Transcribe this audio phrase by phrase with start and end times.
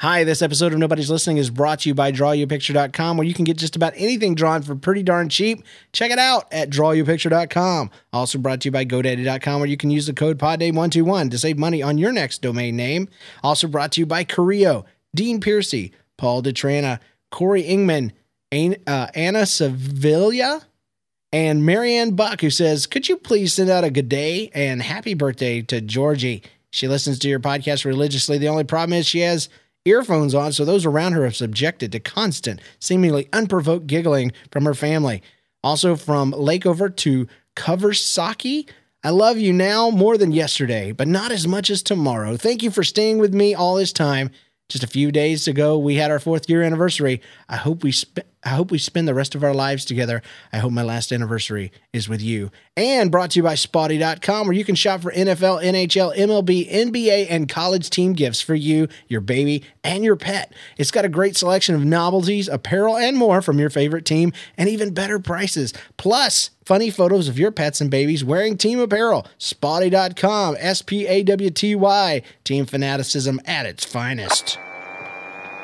[0.00, 3.44] Hi, this episode of Nobody's Listening is brought to you by DrawYouAPicture.com, where you can
[3.44, 5.62] get just about anything drawn for pretty darn cheap.
[5.92, 7.90] Check it out at DrawYouAPicture.com.
[8.10, 11.58] Also brought to you by GoDaddy.com, where you can use the code PODNAME121 to save
[11.58, 13.10] money on your next domain name.
[13.42, 16.98] Also brought to you by Careo, Dean Piercy, Paul DeTrana,
[17.30, 18.12] Corey Ingman,
[18.86, 20.62] uh, Anna Sevilla,
[21.30, 25.12] and Marianne Buck, who says, Could you please send out a good day and happy
[25.12, 26.42] birthday to Georgie?
[26.70, 28.38] She listens to your podcast religiously.
[28.38, 29.50] The only problem is she has
[29.84, 34.74] earphones on, so those around her are subjected to constant, seemingly unprovoked giggling from her
[34.74, 35.22] family.
[35.62, 37.26] Also from Lakeover to
[37.56, 38.68] Coversaki.
[39.02, 42.36] I love you now more than yesterday, but not as much as tomorrow.
[42.36, 44.30] Thank you for staying with me all this time.
[44.68, 47.20] Just a few days ago, we had our fourth year anniversary.
[47.48, 50.22] I hope we sp- I hope we spend the rest of our lives together.
[50.52, 52.50] I hope my last anniversary is with you.
[52.74, 57.26] And brought to you by Spawty.com, where you can shop for NFL, NHL, MLB, NBA,
[57.28, 60.54] and college team gifts for you, your baby, and your pet.
[60.78, 64.70] It's got a great selection of novelties, apparel, and more from your favorite team, and
[64.70, 65.74] even better prices.
[65.98, 69.26] Plus, funny photos of your pets and babies wearing team apparel.
[69.38, 74.58] Spawty.com, S P A W T Y, team fanaticism at its finest.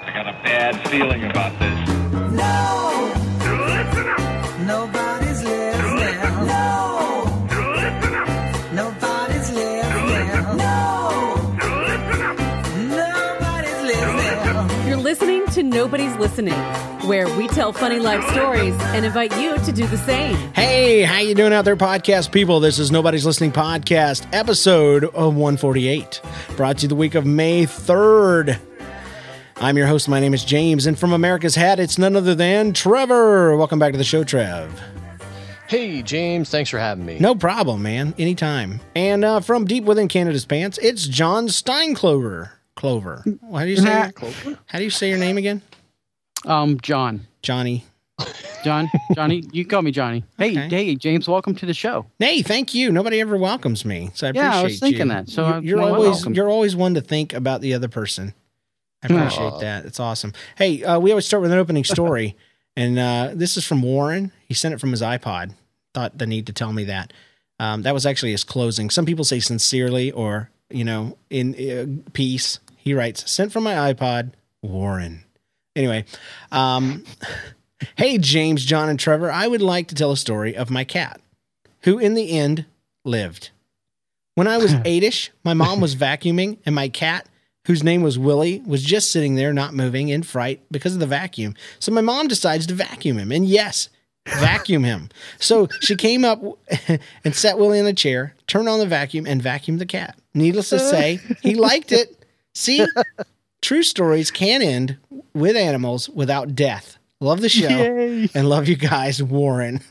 [0.03, 1.96] I got a bad feeling about this.
[2.37, 3.15] No,
[4.65, 6.21] nobody's listening.
[6.47, 7.25] No,
[8.73, 10.57] nobody's listening.
[10.57, 11.57] No,
[12.89, 14.89] nobody's listening.
[14.89, 16.55] You're listening to Nobody's Listening,
[17.09, 20.37] where we tell funny life stories and invite you to do the same.
[20.55, 22.61] Hey, how you doing out there, podcast people?
[22.61, 26.21] This is Nobody's Listening Podcast, episode of 148,
[26.57, 28.59] brought to you the week of May 3rd.
[29.59, 30.09] I'm your host.
[30.09, 33.57] My name is James, and from America's Hat, it's none other than Trevor.
[33.57, 34.81] Welcome back to the show, Trev.
[35.67, 37.19] Hey, James, thanks for having me.
[37.19, 38.15] No problem, man.
[38.19, 38.81] Anytime.
[38.95, 42.51] And uh, from deep within Canada's pants, it's John Steinklover.
[42.77, 43.25] Clover.
[43.51, 44.11] How do you say?
[44.67, 45.63] How do you say your name again?
[46.45, 47.27] Um, John.
[47.41, 47.85] Johnny.
[48.63, 48.91] John.
[49.15, 49.43] Johnny.
[49.53, 50.23] You call me Johnny.
[50.37, 50.69] Hey, Okay.
[50.69, 51.27] hey, James.
[51.27, 52.05] Welcome to the show.
[52.19, 52.93] Hey, thank you.
[52.93, 55.13] Nobody ever welcomes me, so I Yeah, appreciate I was thinking you.
[55.15, 56.35] that, so you're, you're always welcome.
[56.35, 58.35] you're always one to think about the other person.
[59.11, 59.59] I appreciate Aw.
[59.59, 59.85] that.
[59.85, 60.33] It's awesome.
[60.57, 62.37] Hey, uh, we always start with an opening story,
[62.77, 64.33] and uh, this is from Warren.
[64.47, 65.55] He sent it from his iPod.
[65.95, 67.13] Thought the need to tell me that.
[67.59, 68.91] Um, that was actually his closing.
[68.91, 72.59] Some people say sincerely or you know in uh, peace.
[72.77, 75.25] He writes, "Sent from my iPod, Warren."
[75.75, 76.05] Anyway,
[76.53, 77.05] um,
[77.97, 79.31] hey James, John, and Trevor.
[79.31, 81.21] I would like to tell a story of my cat,
[81.83, 82.67] who in the end
[83.05, 83.51] lived.
[84.35, 87.27] When I was eightish, my mom was vacuuming, and my cat,
[87.67, 91.07] whose name was Willie, was just sitting there not moving in fright because of the
[91.07, 91.55] vacuum.
[91.79, 93.31] So my mom decides to vacuum him.
[93.33, 93.89] And yes,
[94.27, 95.09] vacuum him.
[95.39, 96.43] So she came up
[97.25, 100.19] and set Willie in a chair, turned on the vacuum, and vacuumed the cat.
[100.35, 102.25] Needless to say, he liked it.
[102.55, 102.87] See,
[103.63, 104.97] true stories can end
[105.35, 106.99] with animals without death.
[107.21, 108.29] Love the show Yay!
[108.35, 109.81] and love you guys, Warren.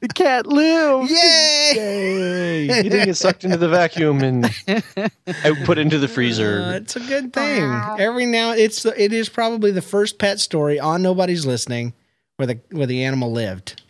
[0.00, 1.10] The cat lived.
[1.10, 1.72] Yay!
[1.74, 2.60] Yay!
[2.82, 4.44] He didn't get sucked into the vacuum and
[5.44, 6.72] out put into the Uh, freezer.
[6.74, 7.62] it's a good thing.
[7.98, 11.94] Every now it's it is probably the first pet story on nobody's listening
[12.36, 13.82] where the where the animal lived.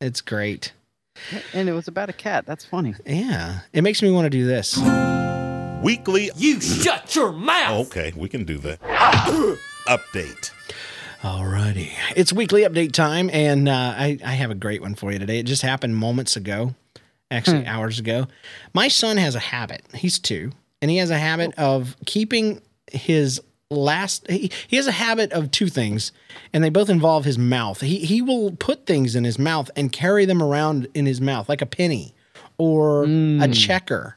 [0.00, 0.72] It's great.
[1.54, 2.44] And it was about a cat.
[2.46, 2.94] That's funny.
[3.06, 4.76] Yeah, it makes me want to do this.
[5.82, 6.30] Weekly.
[6.36, 7.86] You shut your mouth!
[7.88, 8.80] Okay, we can do that.
[9.88, 10.50] Update.
[11.22, 15.20] Alrighty, it's weekly update time, and uh, I I have a great one for you
[15.20, 15.38] today.
[15.38, 16.74] It just happened moments ago,
[17.30, 18.26] actually hours ago.
[18.74, 19.82] My son has a habit.
[19.94, 20.50] He's two,
[20.80, 23.40] and he has a habit of keeping his
[23.70, 24.28] last.
[24.28, 26.10] He, he has a habit of two things,
[26.52, 27.82] and they both involve his mouth.
[27.82, 31.48] He he will put things in his mouth and carry them around in his mouth
[31.48, 32.16] like a penny,
[32.58, 34.16] or a checker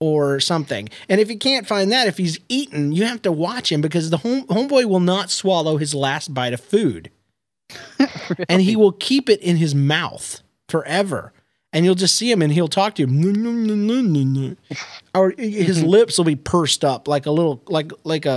[0.00, 0.88] or something.
[1.08, 4.10] And if you can't find that, if he's eaten, you have to watch him because
[4.10, 7.10] the home, homeboy will not swallow his last bite of food.
[8.48, 11.32] And he will keep it in his mouth forever.
[11.72, 14.56] And you'll just see him and he'll talk to you.
[15.14, 18.34] Or his lips will be pursed up like a little like like a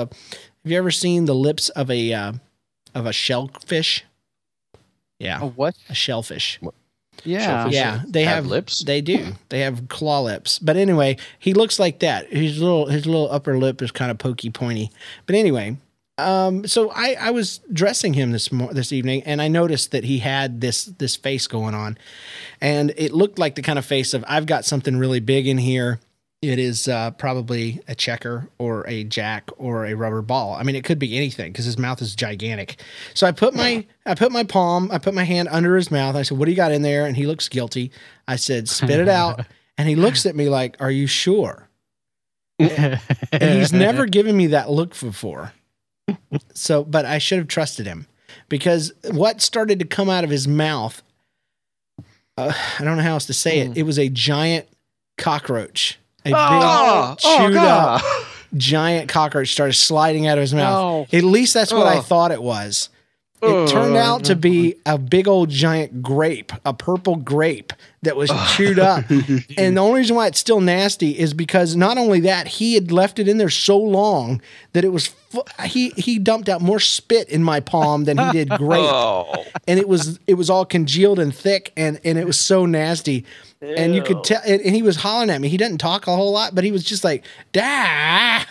[0.64, 2.34] have you ever seen the lips of a uh,
[2.96, 4.04] of a shellfish?
[5.20, 5.76] Yeah, A what?
[5.90, 6.60] a shellfish.
[7.24, 7.68] Yeah.
[7.70, 8.84] Yeah, they have have, lips?
[8.84, 9.34] They do.
[9.50, 10.60] They have claw lips.
[10.60, 12.32] But anyway, he looks like that.
[12.32, 14.92] His little his little upper lip is kind of pokey pointy.
[15.26, 15.78] But anyway,
[16.20, 20.04] um, so I I was dressing him this mor- this evening, and I noticed that
[20.04, 21.98] he had this this face going on,
[22.60, 25.58] and it looked like the kind of face of I've got something really big in
[25.58, 26.00] here.
[26.42, 30.54] It is uh, probably a checker or a jack or a rubber ball.
[30.54, 32.82] I mean, it could be anything because his mouth is gigantic.
[33.14, 36.16] So I put my I put my palm, I put my hand under his mouth.
[36.16, 37.92] I said, "What do you got in there?" And he looks guilty.
[38.26, 39.46] I said, "Spit it out."
[39.78, 41.68] and he looks at me like, "Are you sure?"
[42.58, 43.00] and
[43.60, 45.54] he's never given me that look before.
[46.54, 48.08] So, but I should have trusted him
[48.48, 51.02] because what started to come out of his mouth,
[52.38, 53.78] uh, I don't know how else to say it.
[53.78, 54.68] It was a giant
[55.18, 58.02] cockroach, a Oh, big chewed God.
[58.02, 58.06] up
[58.58, 61.14] giant cockroach started sliding out of his mouth.
[61.14, 62.02] At least that's what I Oh.
[62.02, 62.90] thought it was.
[63.42, 67.72] It turned out to be a big old giant grape, a purple grape
[68.02, 69.10] that was chewed up.
[69.58, 72.92] and the only reason why it's still nasty is because not only that, he had
[72.92, 74.42] left it in there so long
[74.74, 78.32] that it was fu- he he dumped out more spit in my palm than he
[78.32, 78.82] did grape.
[78.84, 82.66] Oh, And it was it was all congealed and thick and and it was so
[82.66, 83.26] nasty.
[83.62, 85.50] And you could tell and and he was hollering at me.
[85.50, 88.44] He didn't talk a whole lot, but he was just like, "Dah."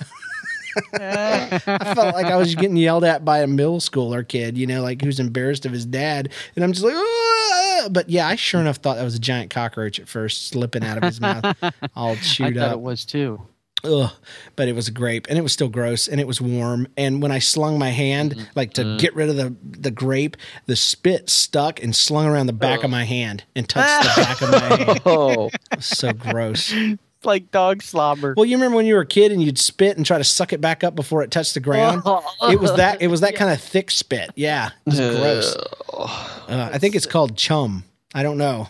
[0.95, 1.59] I
[1.95, 5.03] felt like I was getting yelled at by a middle schooler kid, you know, like
[5.03, 6.31] who's embarrassed of his dad.
[6.57, 9.51] And I'm just like, "Ah!" but yeah, I sure enough thought that was a giant
[9.51, 11.57] cockroach at first, slipping out of his mouth,
[11.97, 12.73] all I chewed thought up.
[12.73, 13.41] it was too.
[13.85, 14.11] Ugh.
[14.57, 16.89] But it was a grape, and it was still gross, and it was warm.
[16.97, 20.37] And when I slung my hand, like to get rid of the the grape,
[20.67, 24.43] the spit stuck and slung around the back of my hand and touched the back
[24.43, 25.01] of my hand.
[25.07, 26.75] oh, so gross.
[27.19, 28.35] It's like dog slobber.
[28.37, 30.53] Well, you remember when you were a kid and you'd spit and try to suck
[30.53, 32.03] it back up before it touched the ground?
[32.43, 33.03] It was that.
[33.03, 34.31] It was that kind of thick spit.
[34.37, 35.57] Yeah, it was gross.
[35.93, 37.83] Uh, I think it's called chum.
[38.15, 38.69] I don't know.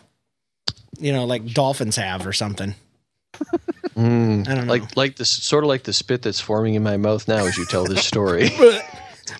[0.98, 2.74] You know, like dolphins have or something.
[3.98, 4.72] Mm, I don't know.
[4.72, 7.58] like like this, sort of like the spit that's forming in my mouth now as
[7.58, 8.48] you tell this story.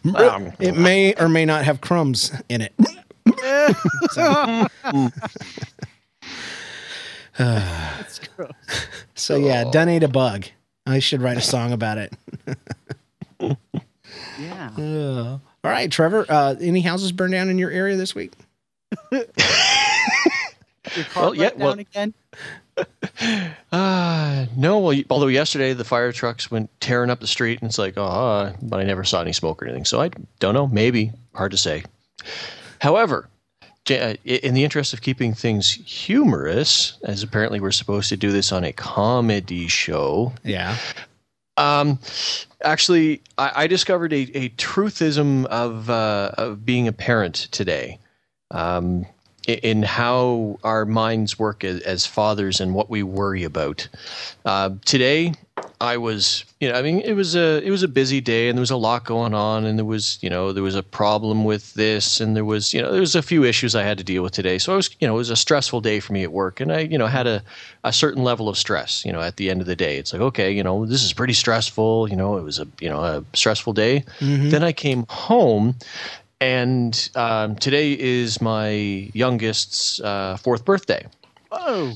[0.05, 2.75] It may or may not have crumbs in it.
[4.11, 4.67] so,
[9.15, 10.45] so yeah, done ate a bug.
[10.87, 12.13] I should write a song about it.
[14.39, 14.71] yeah.
[14.79, 16.25] Uh, all right, Trevor.
[16.29, 18.33] Uh, any houses burned down in your area this week?
[20.97, 22.15] Your car Well, yeah, broke well- again.
[23.73, 24.79] Uh, no.
[24.79, 28.55] Well, although yesterday the fire trucks went tearing up the street, and it's like, oh,
[28.63, 29.85] but I never saw any smoke or anything.
[29.85, 30.67] So I don't know.
[30.67, 31.85] Maybe hard to say.
[32.81, 33.38] However, j- uh, i-
[33.91, 38.65] in the interest of keeping things humorous, as apparently we're supposed to do this on
[38.65, 40.77] a comedy show, Yeah.
[41.57, 41.99] um,
[42.63, 47.99] actually, I, I discovered a, a truthism of uh, of being a parent today,
[48.51, 49.07] um,
[49.49, 53.89] in how our minds work as, as fathers and what we worry about.
[54.45, 55.33] Uh, today,
[55.81, 58.57] I was, you know, I mean, it was a it was a busy day, and
[58.57, 61.45] there was a lot going on, and there was, you know, there was a problem
[61.45, 64.05] with this, and there was, you know, there was a few issues I had to
[64.05, 64.59] deal with today.
[64.59, 66.73] So I was, you know, it was a stressful day for me at work, and
[66.73, 67.43] I, you know, had a
[67.85, 69.05] a certain level of stress.
[69.05, 71.13] You know, at the end of the day, it's like, okay, you know, this is
[71.13, 72.09] pretty stressful.
[72.11, 74.05] You know, it was a, you know, a stressful day.
[74.51, 75.75] Then I came home.
[76.41, 78.71] And um, today is my
[79.13, 81.07] youngest's uh, fourth birthday.
[81.51, 81.95] Oh,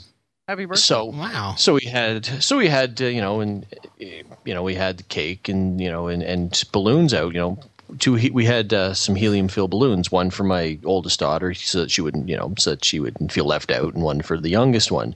[0.49, 0.81] Happy birthday.
[0.81, 1.55] So Wow.
[1.57, 3.65] so we had so we had uh, you know and
[3.99, 7.59] you know we had the cake and you know and, and balloons out you know
[8.01, 11.93] two we had uh, some helium filled balloons one for my oldest daughter so that
[11.93, 14.49] she wouldn't you know so that she wouldn't feel left out and one for the
[14.51, 15.15] youngest one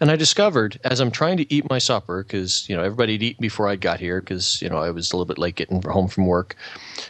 [0.00, 3.22] and I discovered as I'm trying to eat my supper because you know everybody had
[3.22, 5.80] eaten before I got here because you know I was a little bit late getting
[5.82, 6.56] home from work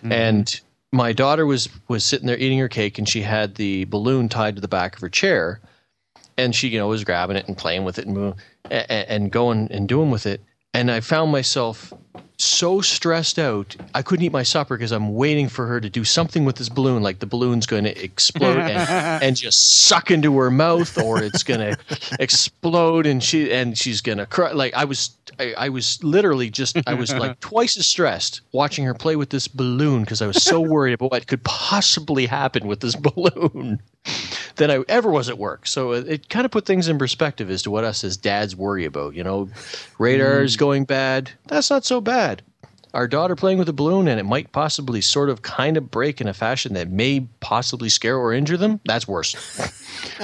[0.05, 0.61] and
[0.95, 4.55] my daughter was was sitting there eating her cake and she had the balloon tied
[4.55, 5.61] to the back of her chair
[6.39, 8.35] and she you know was grabbing it and playing with it and move-
[8.71, 10.41] a- a- and going and doing with it.
[10.73, 11.93] And i found myself
[12.37, 16.03] so stressed out i couldn't eat my supper because i'm waiting for her to do
[16.03, 18.71] something with this balloon like the balloon's going to explode and,
[19.23, 21.77] and just suck into her mouth or it's going to
[22.19, 24.51] explode and she and she's going to cry.
[24.53, 28.85] Like i was I, I was literally just i was like twice as stressed watching
[28.85, 32.67] her play with this balloon because i was so worried about what could possibly happen
[32.67, 33.81] with this balloon
[34.57, 35.67] than I ever was at work.
[35.67, 38.55] So it, it kind of put things in perspective as to what us as dads
[38.57, 39.15] worry about.
[39.15, 39.49] You know,
[39.99, 40.61] radar's mm.
[40.61, 41.31] going bad.
[41.47, 42.43] That's not so bad.
[42.93, 46.21] Our daughter playing with a balloon and it might possibly sort of kind of break
[46.21, 48.81] in a fashion that may possibly scare or injure them.
[48.85, 49.35] That's worse.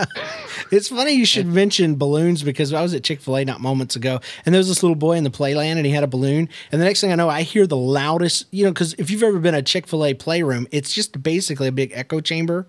[0.70, 3.96] It's funny you should mention balloons because I was at Chick fil A not moments
[3.96, 6.48] ago and there was this little boy in the playland and he had a balloon.
[6.70, 9.22] And the next thing I know, I hear the loudest, you know, because if you've
[9.22, 12.68] ever been a Chick fil A playroom, it's just basically a big echo chamber.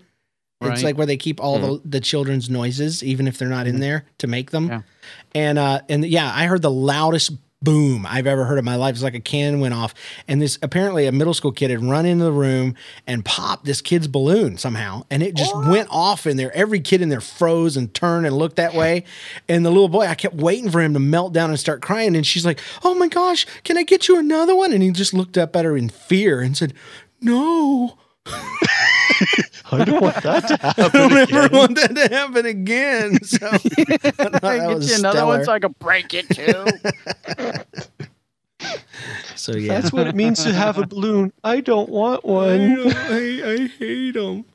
[0.69, 3.79] It's like where they keep all the, the children's noises, even if they're not in
[3.79, 4.67] there to make them.
[4.67, 4.81] Yeah.
[5.33, 7.31] And uh, and yeah, I heard the loudest
[7.63, 8.95] boom I've ever heard in my life.
[8.95, 9.93] It's like a cannon went off,
[10.27, 12.75] and this apparently a middle school kid had run into the room
[13.05, 16.51] and popped this kid's balloon somehow, and it just went off in there.
[16.55, 19.03] Every kid in there froze and turned and looked that way.
[19.47, 22.15] And the little boy, I kept waiting for him to melt down and start crying,
[22.15, 25.13] and she's like, "Oh my gosh, can I get you another one?" And he just
[25.13, 26.73] looked up at her in fear and said,
[27.21, 30.85] "No." I don't want that to happen.
[30.85, 33.17] I don't ever want that to happen again.
[33.23, 36.65] So I thought that Get was you another one so I can break it too.
[39.35, 41.33] So yeah, That's what it means to have a balloon.
[41.43, 42.93] I don't want one.
[42.95, 44.45] I, I hate them.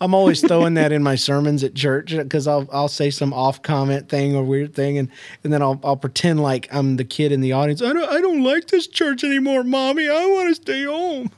[0.00, 3.62] I'm always throwing that in my sermons at church because I'll I'll say some off
[3.62, 5.08] comment thing or weird thing and
[5.42, 7.82] and then I'll I'll pretend like I'm the kid in the audience.
[7.82, 10.08] I don't I don't like this church anymore, mommy.
[10.08, 11.32] I want to stay home.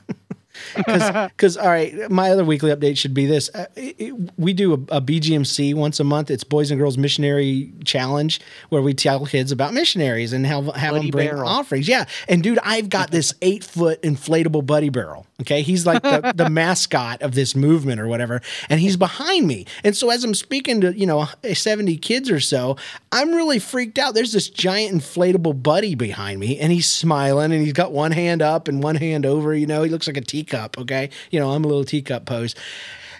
[0.75, 4.71] Because all right, my other weekly update should be this: uh, it- it- we do
[4.73, 6.29] a, a BGMC once a month.
[6.31, 8.39] It's Boys and Girls Missionary Challenge,
[8.69, 11.47] where we tell kids about missionaries and have have them bring barrel.
[11.47, 11.87] offerings.
[11.87, 15.25] Yeah, and dude, I've got this eight foot inflatable buddy barrel.
[15.41, 19.65] Okay, he's like the, the mascot of this movement or whatever, and he's behind me.
[19.83, 22.77] And so as I'm speaking to you know seventy kids or so,
[23.11, 24.13] I'm really freaked out.
[24.13, 28.41] There's this giant inflatable buddy behind me, and he's smiling, and he's got one hand
[28.41, 29.53] up and one hand over.
[29.55, 30.77] You know, he looks like a teacup.
[30.77, 32.55] Okay, you know, I'm a little teacup pose.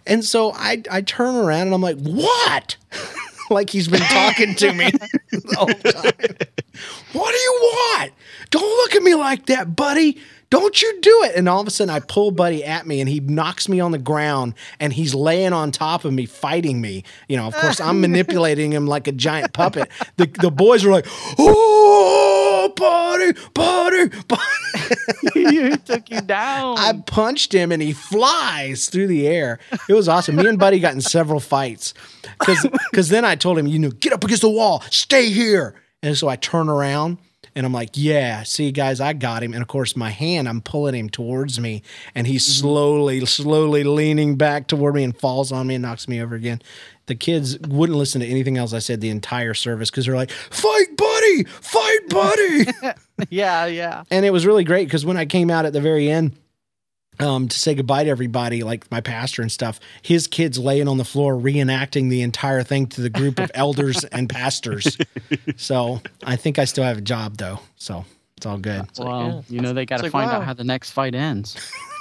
[0.05, 2.77] And so I I turn around and I'm like, what?
[3.49, 4.91] like he's been talking to me
[5.31, 6.37] the whole time.
[7.13, 8.13] What do you want?
[8.49, 10.19] Don't look at me like that, buddy.
[10.51, 11.35] Don't you do it.
[11.35, 13.91] And all of a sudden I pull Buddy at me and he knocks me on
[13.91, 17.05] the ground and he's laying on top of me, fighting me.
[17.29, 19.89] You know, of course, I'm manipulating him like a giant puppet.
[20.17, 21.07] The, the boys are like,
[21.39, 24.41] oh, buddy, buddy, buddy.
[25.33, 26.77] he took you down.
[26.77, 29.57] I punched him and he flies through the air.
[29.87, 30.35] It was awesome.
[30.35, 31.93] Me and Buddy got in several fights
[32.39, 35.75] because then I told him, you know, get up against the wall, stay here.
[36.03, 37.19] And so I turn around
[37.55, 39.53] and I'm like, yeah, see, guys, I got him.
[39.53, 41.83] And of course, my hand, I'm pulling him towards me
[42.15, 42.61] and he's mm-hmm.
[42.61, 46.61] slowly, slowly leaning back toward me and falls on me and knocks me over again.
[47.07, 50.31] The kids wouldn't listen to anything else I said the entire service because they're like,
[50.31, 52.65] fight, buddy, fight, buddy.
[53.29, 54.03] yeah, yeah.
[54.09, 56.37] and it was really great because when I came out at the very end
[57.21, 60.97] um, to say goodbye to everybody, like my pastor and stuff, his kids laying on
[60.97, 64.97] the floor reenacting the entire thing to the group of elders and pastors.
[65.57, 68.05] So I think I still have a job though, so
[68.37, 68.85] it's all good.
[68.97, 70.37] Well, you know they got to like, find wow.
[70.37, 71.55] out how the next fight ends.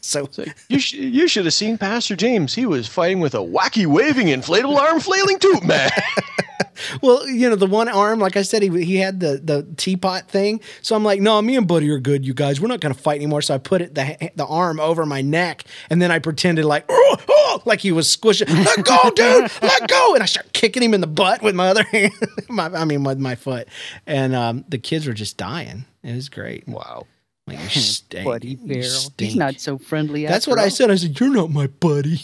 [0.00, 0.28] So
[0.68, 2.54] You, sh- you should have seen Pastor James.
[2.54, 5.90] He was fighting with a wacky waving inflatable arm flailing tube man.
[7.02, 10.28] well, you know, the one arm, like I said, he he had the the teapot
[10.28, 10.60] thing.
[10.82, 12.60] So I'm like, no, me and Buddy are good, you guys.
[12.60, 13.42] We're not gonna fight anymore.
[13.42, 16.84] So I put it the the arm over my neck, and then I pretended like,
[16.88, 18.48] oh, oh, like he was squishing.
[18.48, 20.14] Let go, dude, let go.
[20.14, 22.12] And I start kicking him in the butt with my other hand.
[22.48, 23.68] my, I mean, with my foot.
[24.06, 25.84] And um, the kids were just dying.
[26.02, 26.66] It was great.
[26.68, 27.06] wow.
[27.46, 28.24] Like, you stink.
[28.24, 29.12] Buddy Barrel.
[29.16, 30.26] He's not so friendly.
[30.26, 30.90] That's what I said.
[30.90, 32.20] I said, You're not my buddy.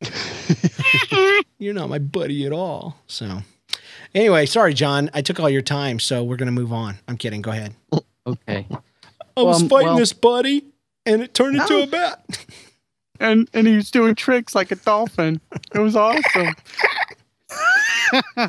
[1.58, 2.96] You're not my buddy at all.
[3.06, 3.38] So,
[4.16, 5.08] anyway, sorry, John.
[5.14, 6.00] I took all your time.
[6.00, 6.96] So, we're going to move on.
[7.06, 7.42] I'm kidding.
[7.42, 7.74] Go ahead.
[8.26, 8.66] Okay.
[9.36, 10.64] I was Um, fighting well- this buddy
[11.04, 12.24] and it turned into a bat.
[13.20, 15.40] And and he was doing tricks like a dolphin.
[15.74, 16.48] It was awesome.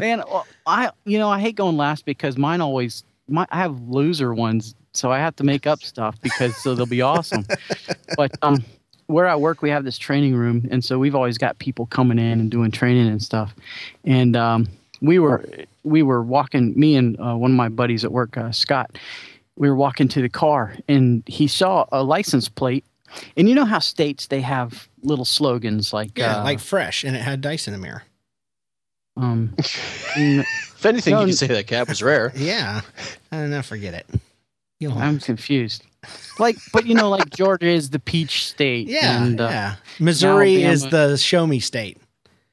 [0.00, 3.78] Man, well, I you know I hate going last because mine always my I have
[3.88, 7.44] loser ones, so I have to make up stuff because so they'll be awesome.
[8.16, 8.64] but um,
[9.06, 12.18] where I work, we have this training room, and so we've always got people coming
[12.18, 13.54] in and doing training and stuff.
[14.04, 14.68] And um,
[15.00, 15.44] we were
[15.82, 18.98] we were walking, me and uh, one of my buddies at work, uh, Scott.
[19.56, 22.84] We were walking to the car, and he saw a license plate.
[23.36, 27.02] And you know how states they have little slogans like Yeah, uh, like fresh.
[27.04, 28.04] And it had dice in the mirror.
[29.16, 29.54] um,
[30.16, 30.44] n-
[30.80, 32.32] If anything, No, you n- could say that cat was rare.
[32.36, 32.80] Yeah.
[33.32, 33.60] I don't know.
[33.62, 34.06] Forget it.
[34.78, 35.82] You'll I'm confused.
[36.38, 38.86] Like, but you know, like Georgia is the peach state.
[38.88, 39.22] yeah.
[39.22, 39.74] and, uh, yeah.
[39.98, 41.98] Missouri is the show me state,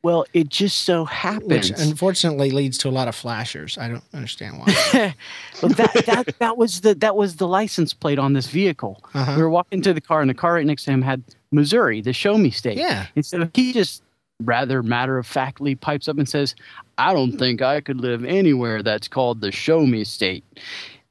[0.04, 1.72] Well, it just so happens.
[1.72, 3.78] which unfortunately leads to a lot of flashers.
[3.78, 5.16] I don't understand why.
[5.62, 9.04] But that, that that was the that was the license plate on this vehicle.
[9.16, 9.34] Uh-huh.
[9.36, 12.00] We were walking to the car, and the car right next to him had Missouri,
[12.00, 12.78] the show me state.
[12.78, 13.08] Yeah.
[13.16, 14.04] And so he just
[14.44, 16.54] rather matter of factly pipes up and says,
[17.00, 20.44] "I don't think I could live anywhere that's called the show me state."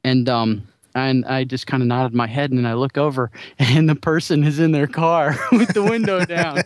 [0.05, 0.65] And um
[0.97, 3.95] and I just kind of nodded my head, and then I look over, and the
[3.95, 6.63] person is in their car with the window down.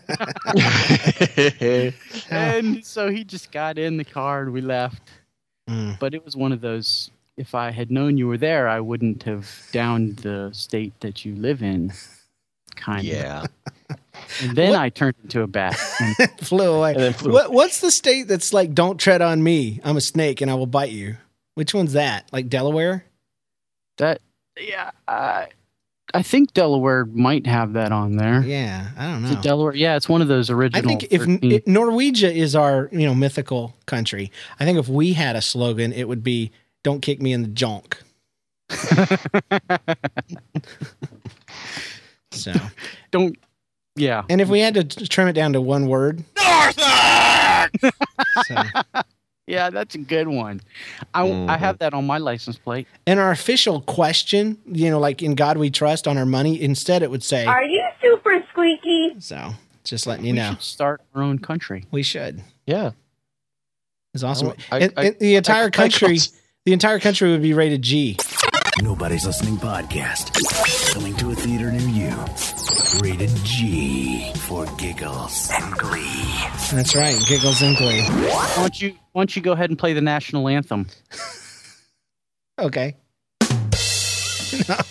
[2.30, 5.02] and so he just got in the car, and we left.
[5.70, 6.00] Mm.
[6.00, 7.12] But it was one of those.
[7.38, 11.36] If I had known you were there, I wouldn't have downed the state that you
[11.36, 11.94] live in.
[12.76, 13.06] Kind of.
[13.06, 13.46] yeah.
[14.42, 15.80] And then What- I turned into a bat.
[16.00, 16.94] And flew away.
[16.94, 19.80] And then flew what, what's the state that's like, don't tread on me?
[19.84, 21.18] I'm a snake and I will bite you.
[21.56, 22.28] Which one's that?
[22.32, 23.06] Like Delaware?
[24.02, 24.20] That,
[24.60, 25.48] yeah, I,
[26.14, 28.44] I think Delaware might have that on there.
[28.44, 29.42] Yeah, I don't Is it know.
[29.42, 29.76] Delaware?
[29.76, 30.84] Yeah, it's one of those original.
[30.84, 31.52] I think if 13.
[31.52, 35.94] it, Norwegia is our you know mythical country, I think if we had a slogan,
[35.94, 36.52] it would be
[36.84, 38.02] "Don't kick me in the junk."
[42.32, 42.54] so,
[43.12, 43.38] don't.
[43.98, 44.24] Yeah.
[44.30, 46.44] and if we had to trim it down to one word, so,
[49.52, 50.62] yeah, that's a good one.
[51.14, 51.50] I, I mm-hmm.
[51.50, 52.88] have that on my license plate.
[53.06, 57.04] And our official question, you know, like in God we trust on our money, instead
[57.04, 59.16] it would say, Are you super squeaky?
[59.20, 59.52] so
[59.84, 60.52] just letting you we know.
[60.52, 61.86] should start our own country.
[61.92, 62.42] We should.
[62.66, 62.92] Yeah.
[64.14, 64.50] It's awesome.
[64.50, 66.34] Oh, I- And- I- and the entire I country, close-
[66.66, 68.18] the entire country would be rated G.
[68.82, 70.94] Nobody's Listening podcast.
[70.94, 72.61] Coming to a theater near you.
[73.00, 76.12] Rated G for giggles and glee.
[76.74, 77.16] That's right.
[77.26, 78.02] Giggles and glee.
[78.04, 80.88] Why don't you Why don't you go ahead and play the national anthem?
[82.60, 82.96] Okay.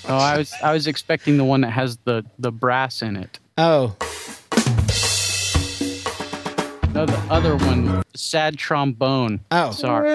[0.09, 3.39] Oh, I was I was expecting the one that has the the brass in it.
[3.59, 3.95] Oh,
[6.93, 9.39] No, the other one, sad trombone.
[9.53, 9.71] Oh.
[9.71, 10.11] sorry.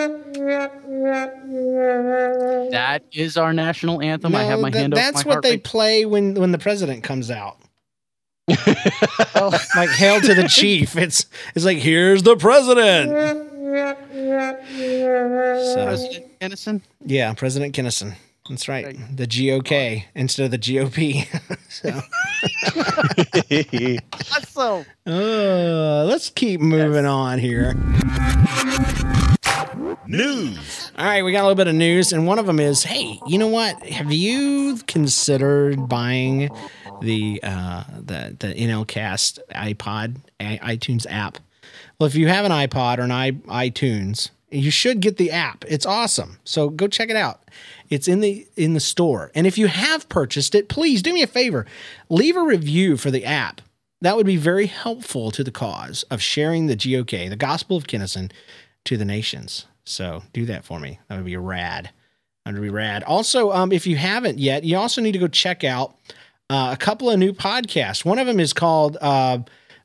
[2.72, 4.36] That is our national anthem.
[4.36, 5.64] I have my that- hand over That's my what heart they rate.
[5.64, 7.58] play when when the president comes out.
[9.76, 10.96] like hail to the chief.
[10.96, 11.26] It's
[11.56, 13.10] it's like here's the president.
[15.66, 16.82] So, President Kinnison.
[17.06, 18.16] yeah, President Kinnison.
[18.50, 18.96] That's right.
[19.18, 21.26] The GOK instead of the GOP.
[21.70, 22.02] so,
[24.48, 27.74] So uh, let's keep moving on here.
[30.08, 30.92] News.
[30.98, 33.20] All right, we got a little bit of news, and one of them is, hey,
[33.28, 33.82] you know what?
[33.84, 36.50] Have you considered buying
[37.02, 41.40] the uh, the the NLCast iPod iTunes app?
[42.00, 45.66] Well, if you have an iPod or an iTunes, you should get the app.
[45.68, 46.40] It's awesome.
[46.44, 47.50] So go check it out.
[47.90, 51.22] It's in the in the store, and if you have purchased it, please do me
[51.22, 51.66] a favor,
[52.10, 53.62] leave a review for the app.
[54.02, 57.88] That would be very helpful to the cause of sharing the GOK, the Gospel of
[57.88, 58.32] Kinnison,
[58.86, 59.66] to the nations.
[59.84, 61.00] So do that for me.
[61.08, 61.92] That would be rad.
[62.46, 63.04] That would be rad.
[63.04, 65.96] Also, um, if you haven't yet, you also need to go check out
[66.50, 68.06] uh, a couple of new podcasts.
[68.06, 69.40] One of them is called uh,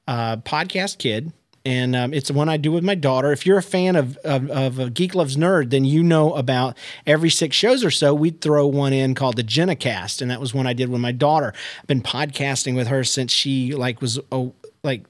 [0.06, 1.32] uh, Podcast Kid,
[1.64, 3.32] and um, it's the one I do with my daughter.
[3.32, 6.76] If you're a fan of, of, of Geek Loves Nerd, then you know about
[7.06, 10.40] every six shows or so, we'd throw one in called the Jenna Cast, and that
[10.40, 11.52] was one I did with my daughter.
[11.78, 15.04] I've been podcasting with her since she like was oh, like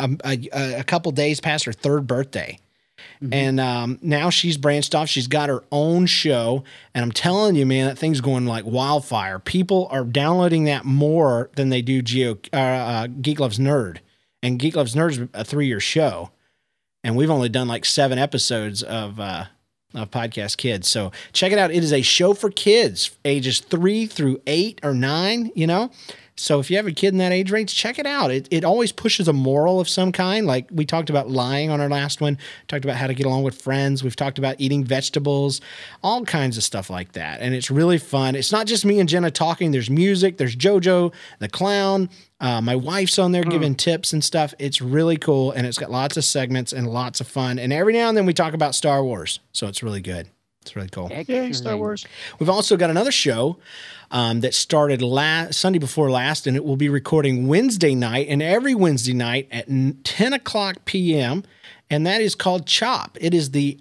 [0.00, 2.58] a, a, a couple days past her third birthday.
[3.32, 5.08] And um, now she's branched off.
[5.08, 6.64] She's got her own show.
[6.94, 9.38] And I'm telling you, man, that thing's going like wildfire.
[9.38, 13.98] People are downloading that more than they do Geo, uh, uh, Geek Loves Nerd.
[14.42, 16.30] And Geek Loves Nerd is a three year show.
[17.04, 19.46] And we've only done like seven episodes of, uh,
[19.94, 20.88] of Podcast Kids.
[20.88, 21.70] So check it out.
[21.70, 25.90] It is a show for kids, ages three through eight or nine, you know?
[26.38, 28.30] So if you have a kid in that age range, check it out.
[28.30, 30.46] It, it always pushes a moral of some kind.
[30.46, 32.36] Like we talked about lying on our last one,
[32.68, 34.04] talked about how to get along with friends.
[34.04, 35.62] We've talked about eating vegetables,
[36.02, 37.40] all kinds of stuff like that.
[37.40, 38.34] And it's really fun.
[38.34, 39.70] It's not just me and Jenna talking.
[39.70, 40.36] There's music.
[40.36, 42.10] There's JoJo, the clown.
[42.38, 44.52] Uh, my wife's on there giving tips and stuff.
[44.58, 45.52] It's really cool.
[45.52, 47.58] And it's got lots of segments and lots of fun.
[47.58, 49.40] And every now and then we talk about Star Wars.
[49.52, 50.28] So it's really good.
[50.66, 51.08] It's really cool.
[51.12, 52.04] Yay, Star Wars.
[52.40, 53.58] We've also got another show
[54.10, 58.42] um, that started last Sunday before last, and it will be recording Wednesday night and
[58.42, 61.44] every Wednesday night at 10 o'clock p.m.
[61.88, 63.16] And that is called Chop.
[63.20, 63.78] It is the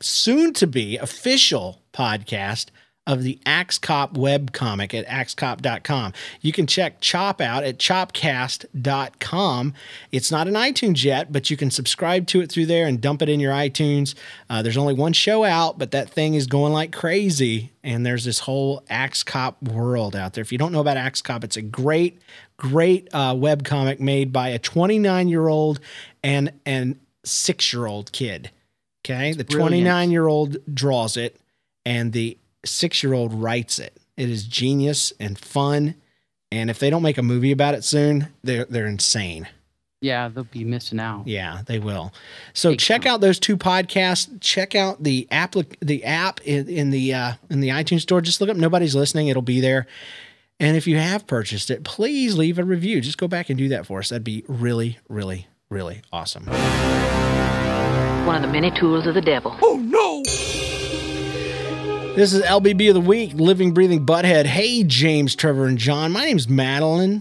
[0.00, 2.66] soon to be official podcast
[3.06, 6.12] of the Axe Cop web comic at axecop.com.
[6.40, 9.74] You can check Chop out at chopcast.com.
[10.10, 13.22] It's not an iTunes yet, but you can subscribe to it through there and dump
[13.22, 14.14] it in your iTunes.
[14.50, 17.70] Uh, there's only one show out, but that thing is going like crazy.
[17.84, 20.42] And there's this whole Axe Cop world out there.
[20.42, 22.18] If you don't know about Axe Cop, it's a great,
[22.56, 25.78] great uh, web comic made by a 29 year old
[26.24, 28.50] and and six year old kid.
[29.04, 31.36] Okay, the 29 year old draws it,
[31.84, 32.36] and the
[32.66, 33.96] six year old writes it.
[34.16, 35.94] It is genius and fun.
[36.52, 39.48] And if they don't make a movie about it soon, they're they're insane.
[40.00, 41.26] yeah, they'll be missing out.
[41.26, 42.12] Yeah, they will.
[42.54, 43.14] So Big check time.
[43.14, 44.28] out those two podcasts.
[44.40, 48.20] Check out the app the app in, in the uh, in the iTunes store.
[48.20, 49.28] Just look up nobody's listening.
[49.28, 49.86] It'll be there.
[50.58, 53.00] And if you have purchased it, please leave a review.
[53.02, 54.08] Just go back and do that for us.
[54.08, 56.46] That'd be really, really, really awesome.
[58.26, 59.52] One of the many tools of the devil.
[62.16, 64.46] This is LBB of the week, living, breathing butthead.
[64.46, 66.12] Hey, James, Trevor, and John.
[66.12, 67.20] My name's Madeline.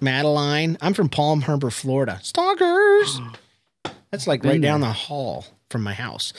[0.00, 0.78] Madeline.
[0.80, 2.20] I'm from Palm Harbor, Florida.
[2.22, 3.20] Stalkers.
[4.12, 6.32] That's like right down the hall from my house.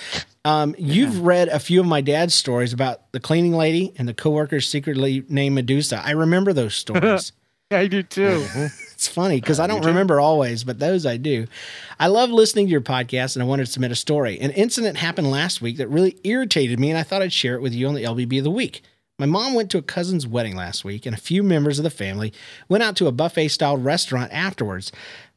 [0.45, 4.13] Um, You've read a few of my dad's stories about the cleaning lady and the
[4.13, 6.01] coworkers secretly named Medusa.
[6.01, 7.33] I remember those stories.
[7.71, 8.47] I do too.
[8.97, 11.45] It's funny because uh, I don't remember always, but those I do.
[11.99, 14.39] I love listening to your podcast and I wanted to submit a story.
[14.39, 17.61] An incident happened last week that really irritated me and I thought I'd share it
[17.61, 18.81] with you on the LBB of the week.
[19.19, 21.91] My mom went to a cousin's wedding last week and a few members of the
[21.91, 22.33] family
[22.69, 24.91] went out to a buffet style restaurant afterwards.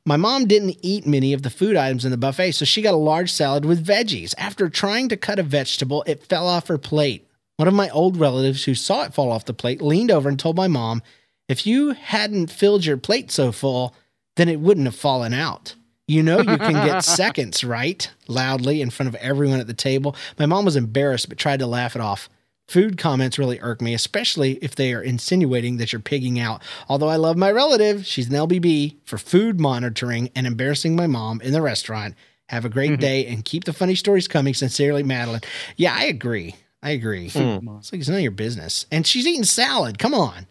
[0.06, 2.94] My mom didn't eat many of the food items in the buffet, so she got
[2.94, 4.34] a large salad with veggies.
[4.38, 7.28] After trying to cut a vegetable, it fell off her plate.
[7.58, 10.38] One of my old relatives who saw it fall off the plate leaned over and
[10.38, 11.02] told my mom,
[11.50, 13.92] If you hadn't filled your plate so full,
[14.36, 15.74] then it wouldn't have fallen out.
[16.06, 18.08] You know you can get seconds, right?
[18.28, 20.14] Loudly in front of everyone at the table.
[20.38, 22.28] My mom was embarrassed but tried to laugh it off.
[22.68, 26.62] Food comments really irk me, especially if they are insinuating that you're pigging out.
[26.88, 31.40] Although I love my relative, she's an LBB for food monitoring and embarrassing my mom
[31.40, 32.14] in the restaurant.
[32.48, 33.00] Have a great mm-hmm.
[33.00, 34.54] day and keep the funny stories coming.
[34.54, 35.40] Sincerely, Madeline.
[35.76, 36.54] Yeah, I agree.
[36.80, 37.28] I agree.
[37.28, 37.78] Mm.
[37.80, 38.86] It's like it's none of your business.
[38.92, 39.98] And she's eating salad.
[39.98, 40.46] Come on.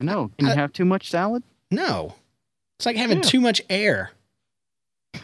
[0.00, 1.42] No, can you have too much salad?
[1.70, 2.14] No.
[2.78, 3.22] It's like having Yeah.
[3.22, 4.10] too much air.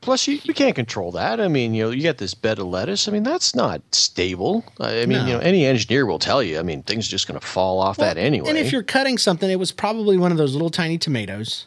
[0.00, 1.40] Plus, you, you can't control that.
[1.40, 3.08] I mean, you know, you get this bed of lettuce.
[3.08, 4.64] I mean, that's not stable.
[4.80, 5.26] I I mean, No.
[5.26, 6.58] you know, any engineer will tell you.
[6.58, 8.48] I mean, things are just going to fall off that anyway.
[8.50, 11.66] And if you're cutting something, it was probably one of those little tiny tomatoes.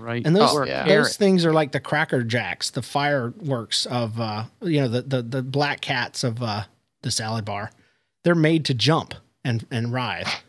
[0.00, 0.24] Right.
[0.24, 0.86] And those Oh, yeah.
[0.86, 5.22] those things are like the cracker jacks, the fireworks of uh you know, the the,
[5.22, 6.64] the black cats of uh
[7.02, 7.70] the salad bar.
[8.24, 10.42] They're made to jump and and writhe.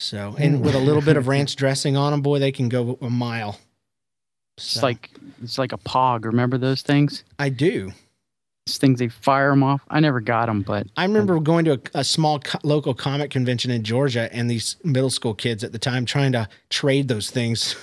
[0.00, 2.98] So, and with a little bit of ranch dressing on them, boy, they can go
[3.02, 3.58] a mile.
[4.56, 5.10] It's like
[5.42, 6.24] it's like a pog.
[6.24, 7.22] Remember those things?
[7.38, 7.92] I do.
[8.66, 9.82] These things they fire them off.
[9.88, 13.30] I never got them, but I remember going to a, a small co- local comic
[13.30, 17.30] convention in Georgia, and these middle school kids at the time trying to trade those
[17.30, 17.76] things.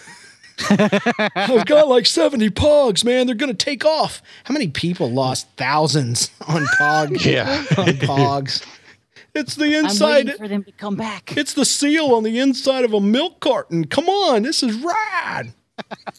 [0.69, 3.27] I've got like 70 pogs, man.
[3.27, 4.23] They're going to take off.
[4.43, 7.23] How many people lost thousands on pog?
[7.23, 7.63] Yeah.
[7.77, 8.65] on pogs.
[9.37, 10.25] It's the I'm inside.
[10.25, 11.37] waiting for them to come back.
[11.37, 13.85] It's the seal on the inside of a milk carton.
[13.85, 15.53] Come on, this is rad.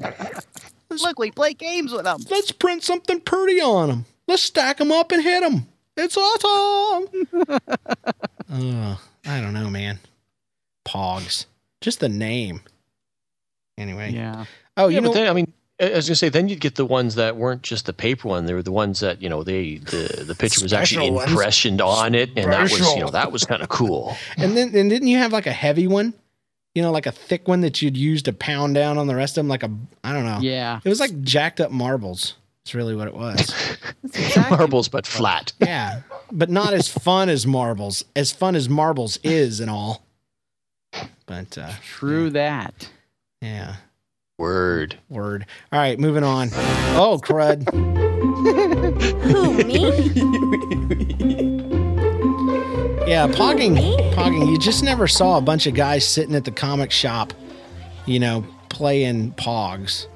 [0.91, 2.21] Look, we play games with them.
[2.31, 4.05] Let's print something pretty on them.
[4.29, 5.67] Let's stack them up and hit them.
[5.97, 7.09] It's awesome.
[8.51, 9.99] uh, I don't know, man.
[10.87, 11.47] Pogs.
[11.81, 12.61] Just the name.
[13.77, 14.13] Anyway.
[14.13, 14.45] Yeah.
[14.77, 16.75] Oh, yeah, you know, but then, I mean, I was gonna say, then you'd get
[16.75, 19.45] the ones that weren't just the paper one; they were the ones that you know,
[19.45, 21.31] they the the picture was actually Special ones.
[21.31, 24.17] impressioned on it, and that was you know that was kind of cool.
[24.37, 26.15] and then and didn't you have like a heavy one?
[26.75, 29.37] You know, like a thick one that you'd use to pound down on the rest
[29.39, 29.71] of them, like a
[30.05, 30.39] I don't know.
[30.41, 30.81] Yeah.
[30.85, 32.35] It was like jacked up marbles.
[32.65, 33.77] That's really what it was.
[34.51, 35.53] Marbles, but flat.
[35.59, 38.05] yeah, but not as fun as marbles.
[38.15, 40.05] As fun as marbles is and all.
[41.27, 42.91] But uh, True that.
[43.41, 43.77] yeah,
[44.39, 44.97] Word.
[45.09, 45.47] word.
[45.73, 46.51] All right, moving on.
[46.95, 47.69] Oh, crud.
[49.23, 49.89] Who, me?
[53.09, 53.79] Yeah, pogging,
[54.13, 54.51] pogging.
[54.51, 57.33] You just never saw a bunch of guys sitting at the comic shop,
[58.05, 60.07] you know, playing pogs.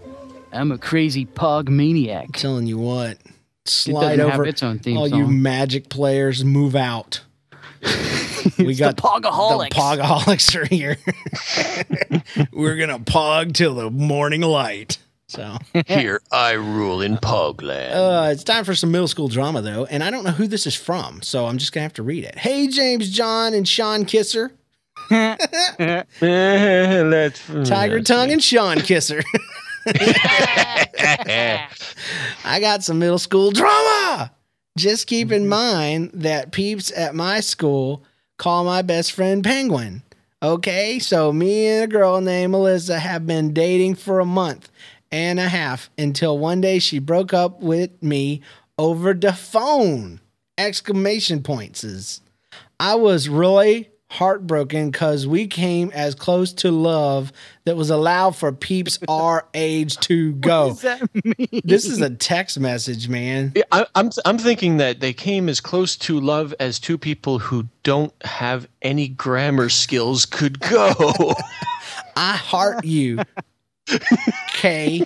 [0.53, 2.33] I'm a crazy pug maniac.
[2.33, 3.17] telling you what,
[3.65, 4.47] slide doesn't have over.
[4.47, 7.23] its own theme all you magic players, move out.
[8.59, 9.71] we got the Pogaholics.
[9.71, 10.97] The Pogaholics are here.
[12.53, 14.99] We're gonna pog till the morning light.
[15.27, 17.93] So Here I rule in Pogland.
[17.95, 20.67] uh, it's time for some middle school drama though, and I don't know who this
[20.67, 22.39] is from, so I'm just gonna have to read it.
[22.39, 24.53] Hey, James, John, and Sean Kisser,
[25.11, 25.39] Let's
[27.69, 29.23] Tiger Tongue, and Sean Kisser.
[32.45, 34.31] I got some middle school drama.
[34.77, 35.51] Just keep in mm-hmm.
[35.51, 38.05] mind that peeps at my school
[38.39, 40.03] call my best friend Penguin.
[40.43, 44.71] Okay, so me and a girl named Melissa have been dating for a month
[45.13, 48.41] and a half until one day she broke up with me
[48.79, 50.21] over the phone.
[50.59, 52.21] Exclamation points.
[52.81, 57.33] I was really heartbroken because we came as close to love
[57.65, 60.69] that was allowed for peeps our age to go.
[60.69, 61.63] What does that mean?
[61.65, 63.53] This is a text message, man.
[63.55, 67.39] Yeah, I, I'm I'm thinking that they came as close to love as two people
[67.39, 70.95] who don't have any grammar skills could go.
[72.17, 73.19] I heart you.
[74.49, 75.05] K.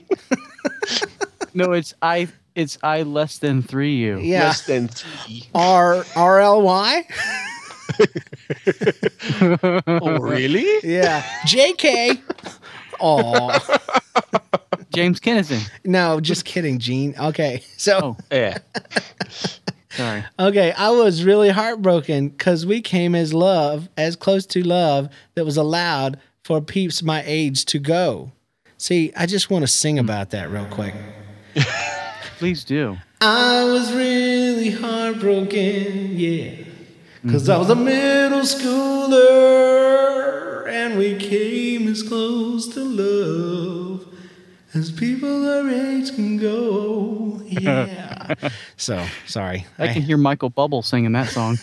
[1.54, 2.28] no, it's I.
[2.56, 4.18] It's I less than three you.
[4.18, 4.44] Yeah.
[4.44, 5.46] Less than three.
[5.54, 7.04] R R L Y.
[9.88, 10.66] Oh, really?
[10.82, 11.24] Yeah.
[11.46, 12.20] J K.
[13.00, 13.58] Oh
[14.94, 15.60] James Kinnison.
[15.84, 17.14] no, just kidding, Gene.
[17.18, 18.58] Okay, so Oh, Yeah.
[19.90, 20.24] sorry.
[20.38, 25.44] okay, I was really heartbroken because we came as love, as close to love that
[25.44, 28.32] was allowed for peeps my age to go.
[28.78, 30.94] See, I just want to sing about that real quick.
[32.38, 32.96] Please do.
[33.20, 36.52] I was really heartbroken, yeah.
[37.30, 39.16] Cause I was a middle schooler
[40.68, 44.06] and we came as close to love
[44.74, 47.42] as people our age can go.
[47.48, 48.34] Yeah.
[48.76, 49.66] so sorry.
[49.78, 51.58] I can hear Michael Bublé singing that song.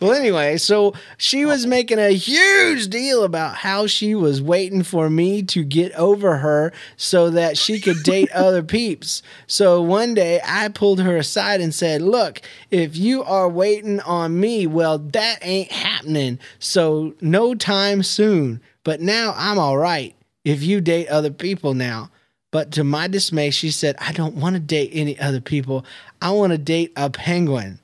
[0.00, 1.68] Well, anyway, so she was oh.
[1.68, 6.72] making a huge deal about how she was waiting for me to get over her
[6.96, 9.22] so that she could date other peeps.
[9.46, 14.38] So one day I pulled her aside and said, Look, if you are waiting on
[14.38, 16.38] me, well, that ain't happening.
[16.58, 18.60] So no time soon.
[18.84, 22.10] But now I'm all right if you date other people now.
[22.50, 25.84] But to my dismay, she said, I don't want to date any other people.
[26.22, 27.80] I want to date a penguin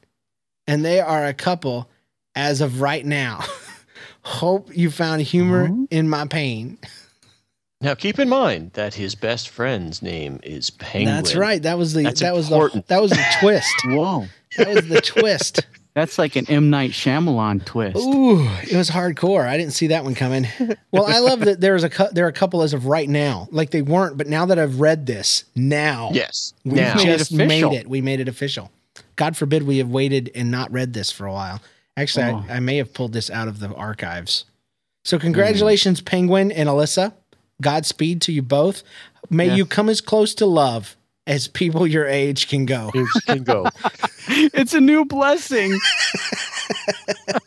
[0.71, 1.91] and they are a couple
[2.35, 3.45] as of right now.
[4.23, 5.85] Hope you found humor mm-hmm.
[5.91, 6.79] in my pain.
[7.81, 11.15] Now, keep in mind that his best friend's name is Penguin.
[11.17, 11.63] That's right.
[11.63, 12.87] That was the That's that was important.
[12.87, 13.75] the that was the twist.
[13.87, 14.27] Whoa.
[14.59, 15.67] That was the twist.
[15.95, 17.97] That's like an M Night Shyamalan twist.
[17.97, 19.49] Ooh, it was hardcore.
[19.49, 20.47] I didn't see that one coming.
[20.93, 23.49] Well, I love that there's a cou- there are a couple as of right now.
[23.51, 26.55] Like they weren't, but now that I've read this, now Yes.
[26.65, 26.95] we Now.
[26.95, 27.89] Made it just made it.
[27.89, 28.71] We made it official.
[29.21, 31.61] God forbid we have waited and not read this for a while.
[31.95, 32.43] Actually, Oh.
[32.49, 34.47] I, I may have pulled this out of the archives.
[35.05, 36.07] So congratulations, mm.
[36.07, 37.13] Penguin and Alyssa.
[37.61, 38.83] Godspeed to you both.
[39.29, 39.59] May Yes.
[39.59, 42.91] you come as close to love as people your age can go.
[43.27, 43.67] Can go.
[44.29, 45.79] It's a new blessing.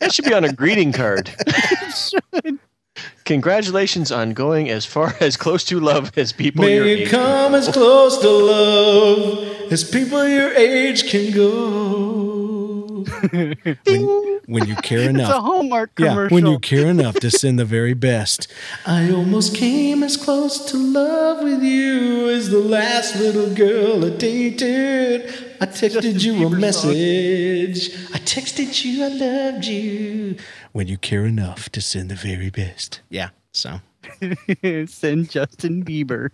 [0.00, 1.30] That should be on a greeting card.
[3.24, 7.10] Congratulations on going as far as close to love as people your May you age.
[7.10, 13.04] come as close to love as people your age can go.
[13.32, 15.42] when, when you care enough, It's a enough.
[15.42, 18.46] Hallmark Yeah, when you care enough to send the very best.
[18.86, 24.10] I almost came as close to love with you as the last little girl I
[24.10, 25.34] dated.
[25.60, 27.92] I texted you a message.
[28.14, 30.36] I texted you I loved you.
[30.70, 33.00] When you care enough to send the very best.
[33.10, 33.80] Yeah, so.
[34.86, 36.28] Send Justin Bieber.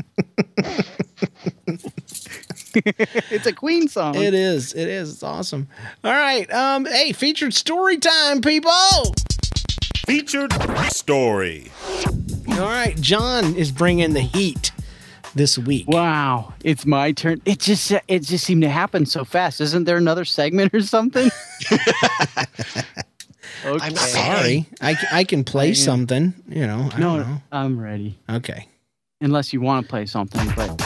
[3.31, 4.15] it's a Queen song.
[4.17, 4.73] It is.
[4.75, 5.13] It is.
[5.13, 5.69] It's awesome.
[6.05, 6.51] All right.
[6.53, 6.85] Um.
[6.87, 8.73] Hey, featured story time, people.
[10.07, 10.53] Featured
[10.91, 11.71] story.
[12.51, 14.73] All right, John is bringing the heat
[15.35, 15.87] this week.
[15.89, 17.41] Wow, it's my turn.
[17.45, 19.61] It just it just seemed to happen so fast.
[19.61, 21.31] Isn't there another segment or something?
[21.73, 22.87] okay.
[23.65, 26.35] I'm Sorry, I, c- I can play I something.
[26.49, 26.89] You know.
[26.93, 27.43] I No, don't know.
[27.53, 28.19] I'm ready.
[28.29, 28.67] Okay.
[29.21, 30.81] Unless you want to play something, but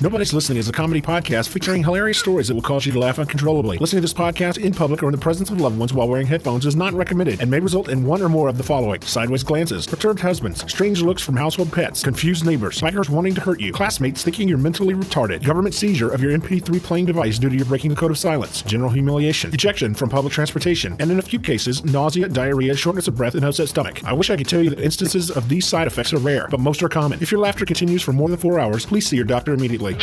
[0.00, 3.20] Nobody's Listening is a comedy podcast featuring hilarious stories that will cause you to laugh
[3.20, 3.78] uncontrollably.
[3.78, 6.26] Listening to this podcast in public or in the presence of loved ones while wearing
[6.26, 9.44] headphones is not recommended and may result in one or more of the following sideways
[9.44, 13.72] glances, perturbed husbands, strange looks from household pets, confused neighbors, bikers wanting to hurt you,
[13.72, 17.66] classmates thinking you're mentally retarded, government seizure of your MP3 playing device due to your
[17.66, 21.38] breaking the code of silence, general humiliation, ejection from public transportation, and in a few
[21.38, 24.02] cases, nausea, diarrhea, shortness of breath, and upset stomach.
[24.04, 26.60] I wish I could tell you that instances of these side effects are rare, but
[26.60, 27.22] most are common.
[27.22, 29.83] If your laughter continues for more than four hours, please see your doctor immediately.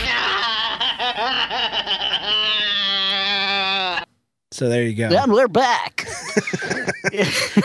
[4.53, 5.09] So there you go.
[5.09, 6.05] yeah, we're back.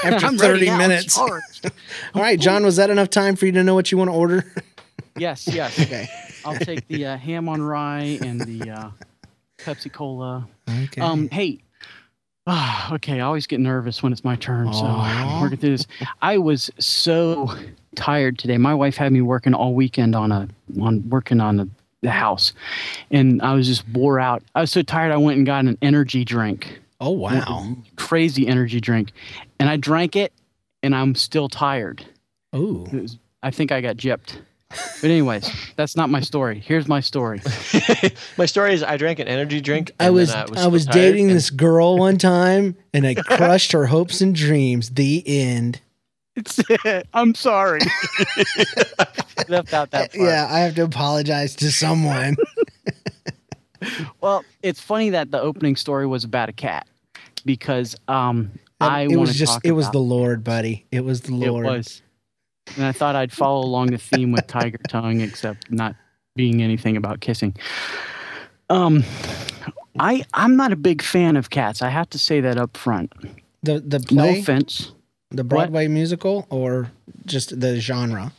[0.04, 0.78] After I'm 30 now.
[0.78, 1.18] minutes.
[1.18, 1.40] All
[2.14, 2.64] right, John.
[2.64, 4.44] Was that enough time for you to know what you want to order?
[5.18, 5.78] yes, yes.
[5.80, 6.08] Okay.
[6.44, 8.90] I'll take the uh, ham on rye and the uh,
[9.58, 10.46] Pepsi Cola.
[10.84, 11.00] Okay.
[11.00, 11.58] Um, hey.
[12.46, 15.34] Ah, okay, I always get nervous when it's my turn, so Aw.
[15.34, 15.86] I'm working through this.
[16.22, 17.52] I was so
[17.96, 18.58] tired today.
[18.58, 20.48] My wife had me working all weekend on a
[20.80, 21.68] on working on the,
[22.06, 22.52] the house,
[23.10, 24.42] and I was just wore out.
[24.54, 25.12] I was so tired.
[25.12, 27.76] I went and got an energy drink, oh wow.
[27.96, 29.12] crazy energy drink,
[29.60, 30.32] and I drank it,
[30.82, 32.04] and I'm still tired.
[32.52, 32.86] Oh.
[33.42, 34.38] I think I got gypped.
[34.68, 36.58] But anyways, that's not my story.
[36.58, 37.40] Here's my story.
[38.36, 39.92] My story is I drank an energy drink.
[40.00, 43.86] I and was I was dating and- this girl one time and I crushed her
[43.86, 44.90] hopes and dreams.
[44.90, 45.80] The end.
[46.34, 47.06] It's, it.
[47.14, 47.80] I'm sorry.
[49.48, 50.22] Left out that part.
[50.22, 52.36] Yeah, I have to apologize to someone.
[54.20, 56.86] Well, it's funny that the opening story was about a cat
[57.44, 60.86] because um, I it was just it was the Lord, buddy.
[60.90, 61.66] It was the Lord.
[61.66, 62.02] it was,
[62.76, 65.94] and I thought I'd follow along the theme with Tiger Tongue, except not
[66.34, 67.54] being anything about kissing.
[68.70, 69.04] Um,
[69.98, 71.82] I I'm not a big fan of cats.
[71.82, 73.12] I have to say that up front.
[73.62, 74.92] The the play, No offense.
[75.30, 76.90] the Broadway musical, or
[77.24, 78.32] just the genre,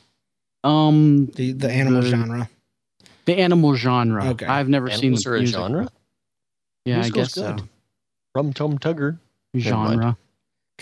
[0.64, 2.50] Um, the the animal The- genre.
[3.26, 4.26] the animal genre.
[4.30, 4.46] Okay.
[4.46, 5.68] I've never Animals seen are the a musical.
[5.68, 5.90] genre?
[6.86, 7.60] Yeah, Musical's I guess good.
[7.62, 7.68] so.
[8.36, 9.20] Rum Tum Tugger.
[9.58, 10.18] Genre.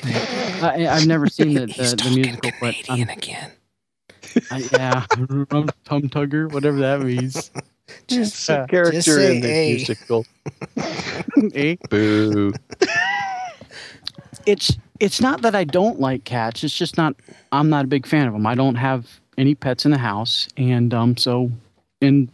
[0.04, 3.52] I, I've never seen the, He's the, the talking musical, but Canadian um, again.
[4.52, 7.52] I, yeah, Rum Tum Tugger, whatever that means.
[8.08, 9.74] Just, uh, Character just in the A.
[9.76, 10.26] musical.
[11.54, 11.76] Eh?
[11.90, 12.52] Boo.
[14.46, 16.64] it's it's not that I don't like cats.
[16.64, 17.16] It's just not.
[17.52, 18.48] I'm not a big fan of them.
[18.48, 21.52] I don't have any pets in the house, and um, so
[22.02, 22.30] and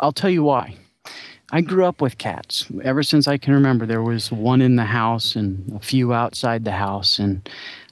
[0.00, 0.76] I'll tell you why.
[1.54, 2.66] I grew up with cats.
[2.82, 6.64] Ever since I can remember, there was one in the house and a few outside
[6.64, 7.18] the house.
[7.18, 7.46] And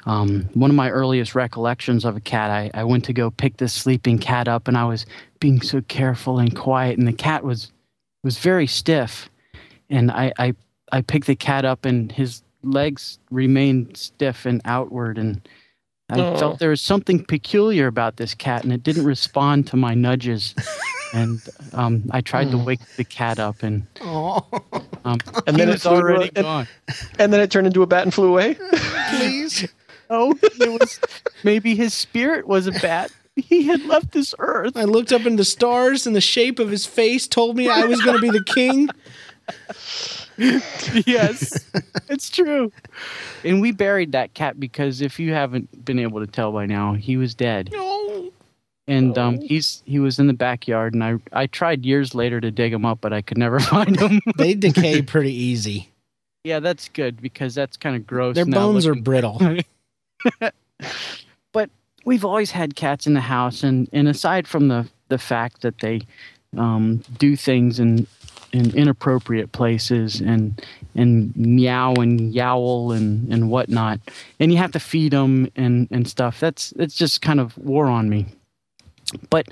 [0.07, 3.59] um, one of my earliest recollections of a cat, I, I went to go pick
[3.59, 5.05] this sleeping cat up, and I was
[5.41, 7.71] being so careful and quiet, and the cat was
[8.25, 9.29] was very stiff.
[9.91, 10.55] And I I,
[10.91, 15.47] I picked the cat up, and his legs remained stiff and outward, and
[16.11, 16.37] I Oh.
[16.37, 20.55] felt there was something peculiar about this cat, and it didn't respond to my nudges.
[21.15, 21.41] and
[21.73, 24.43] um, I tried to wake the cat up, and um,
[25.47, 26.69] And then it was flew already away- and- gone.
[27.19, 28.57] And then it turned into a bat and flew away.
[29.11, 29.67] Please.
[30.13, 30.99] Oh, it was
[31.45, 33.13] maybe his spirit was a bat.
[33.37, 34.77] He had left this earth.
[34.77, 37.85] I looked up in the stars, and the shape of his face told me I
[37.85, 38.89] was going to be the king.
[41.07, 41.71] yes,
[42.09, 42.73] it's true.
[43.45, 46.95] And we buried that cat because if you haven't been able to tell by now,
[46.95, 47.71] he was dead.
[47.73, 48.33] No.
[48.87, 52.51] And um, he's he was in the backyard, and I I tried years later to
[52.51, 54.21] dig him up, but I could never find him.
[54.37, 55.91] They decay pretty easy.
[56.43, 58.35] yeah, that's good because that's kind of gross.
[58.35, 59.41] Their now bones are brittle.
[61.53, 61.71] but
[62.05, 65.79] we've always had cats in the house, and, and aside from the, the fact that
[65.81, 66.01] they
[66.57, 68.07] um, do things in
[68.53, 74.01] in inappropriate places and and meow and yowl and, and whatnot,
[74.39, 76.41] and you have to feed them and, and stuff.
[76.41, 78.27] That's that's just kind of wore on me.
[79.29, 79.49] But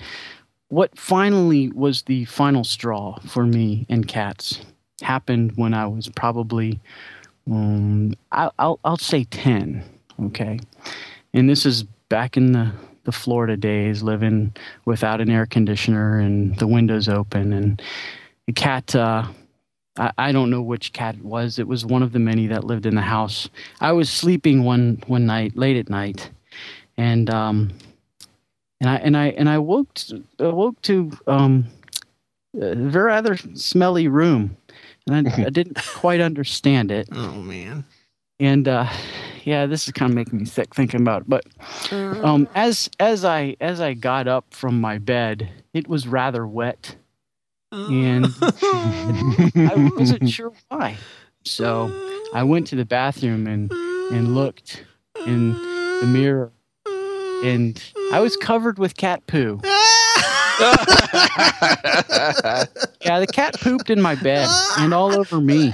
[0.69, 4.61] what finally was the final straw for me and cats
[5.01, 6.81] happened when I was probably
[7.51, 9.85] um, I, I'll I'll say ten.
[10.27, 10.61] Okay,
[11.33, 12.73] and this is back in the
[13.05, 14.53] the Florida days, living
[14.85, 17.81] without an air conditioner and the windows open, and
[18.53, 18.95] cat.
[18.95, 19.27] Uh,
[19.97, 21.59] I, I don't know which cat it was.
[21.59, 23.49] It was one of the many that lived in the house.
[23.81, 26.31] I was sleeping one one night, late at night,
[26.97, 27.73] and um,
[28.81, 31.67] and I and I and I woke to, awoke to um,
[32.55, 34.57] a very rather smelly room,
[35.07, 37.09] and I, I didn't quite understand it.
[37.13, 37.85] Oh man.
[38.41, 38.89] And uh,
[39.45, 41.29] yeah, this is kind of making me sick thinking about it.
[41.29, 41.45] But
[41.93, 46.95] um, as as I as I got up from my bed, it was rather wet,
[47.73, 50.97] and I wasn't sure why.
[51.45, 51.91] So
[52.35, 53.71] I went to the bathroom and
[54.13, 54.85] and looked
[55.27, 56.53] in the mirror,
[57.45, 59.61] and I was covered with cat poo.
[59.65, 59.71] yeah,
[63.21, 65.73] the cat pooped in my bed and all over me.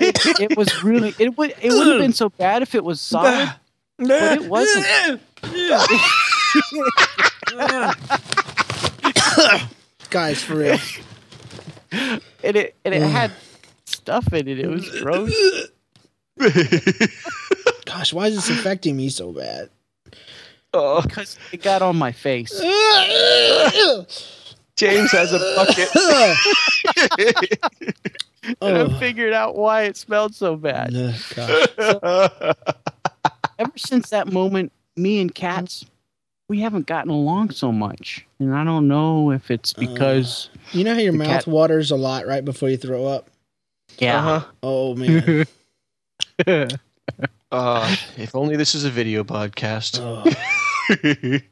[0.00, 3.00] it, it was really it would it would have been so bad if it was
[3.00, 3.52] solid,
[3.98, 5.20] but it wasn't.
[10.12, 10.78] Guys, for real.
[11.90, 13.32] and it and it had
[13.86, 14.58] stuff in it.
[14.58, 15.32] It was gross.
[17.86, 19.70] Gosh, why is this affecting me so bad?
[20.74, 22.52] Oh, because it got on my face.
[24.76, 25.88] James has a bucket.
[28.60, 28.98] and I oh.
[28.98, 30.94] figured out why it smelled so bad.
[33.58, 35.86] Ever since that moment, me and cats,
[36.48, 40.94] we haven't gotten along so much, and I don't know if it's because You know
[40.94, 43.28] how your mouth cat- waters a lot right before you throw up?
[43.98, 44.42] yeah.
[44.62, 45.46] Oh man.
[47.50, 50.00] Uh, if only this is a video podcast.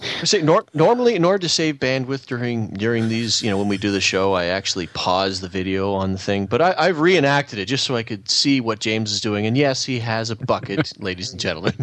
[0.00, 3.68] I say, nor- normally, in order to save bandwidth during during these, you know, when
[3.68, 6.46] we do the show, I actually pause the video on the thing.
[6.46, 9.46] But I, I've reenacted it just so I could see what James is doing.
[9.46, 11.74] And yes, he has a bucket, ladies and gentlemen.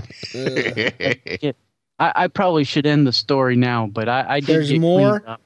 [1.99, 5.19] I, I probably should end the story now, but I, I did There's get more?
[5.19, 5.41] cleaned up.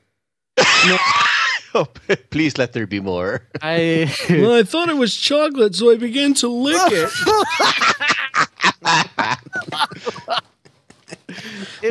[1.75, 1.87] oh,
[2.31, 3.43] please let there be more.
[3.61, 7.11] I well, I thought it was chocolate, so I began to lick it.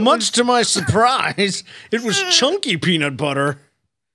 [0.03, 3.61] Much to my surprise, it was chunky peanut butter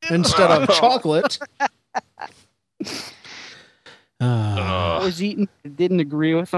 [0.09, 0.73] instead of oh.
[0.73, 1.39] chocolate.
[4.19, 6.53] I was eating, didn't agree with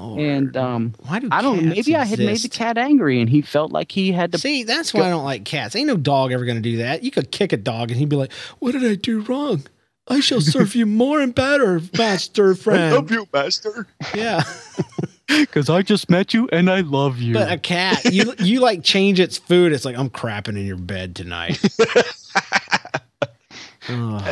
[0.00, 0.18] him.
[0.18, 1.62] And um, Why do I don't know.
[1.74, 4.38] cats Maybe I had made the cat angry, and he felt like he had to.
[4.38, 5.74] See, that's why I don't like cats.
[5.76, 7.02] Ain't no dog ever going to do that.
[7.02, 9.64] You could kick a dog and he'd be like, What did I do wrong?
[10.08, 13.08] I shall serve you more and better, master friend.
[13.10, 13.86] you, master.
[14.14, 14.42] Yeah.
[15.28, 17.32] Because I just met you and I love you.
[17.32, 19.72] But a cat, you you like change its food.
[19.72, 21.58] It's like I'm crapping in your bed tonight.
[23.88, 24.22] Ugh.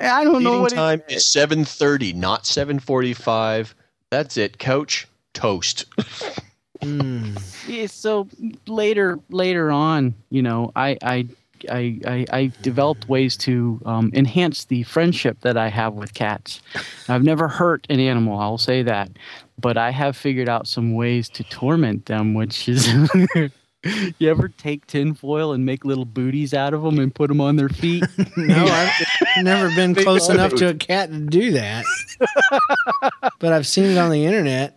[0.00, 3.74] I don't know what time is seven thirty, not seven forty-five.
[4.10, 4.58] That's it.
[4.58, 5.84] Couch toast.
[6.80, 7.90] Mm.
[7.90, 8.28] So
[8.68, 11.28] later later on, you know, I I
[11.68, 16.60] I, I, I developed ways to um, enhance the friendship that I have with cats.
[17.08, 19.10] I've never hurt an animal, I'll say that,
[19.60, 22.88] but I have figured out some ways to torment them, which is
[24.18, 27.56] You ever take tinfoil and make little booties out of them and put them on
[27.56, 28.04] their feet?
[28.36, 31.84] No, I've never been Big close enough to a cat to do that.
[33.38, 34.76] but I've seen it on the internet.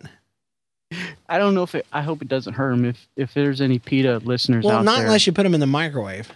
[1.28, 1.86] I don't know if it.
[1.92, 2.84] I hope it doesn't hurt them.
[2.84, 4.70] If if there's any PETA listeners out there.
[4.70, 6.30] Well, out not there, unless you put them in the microwave.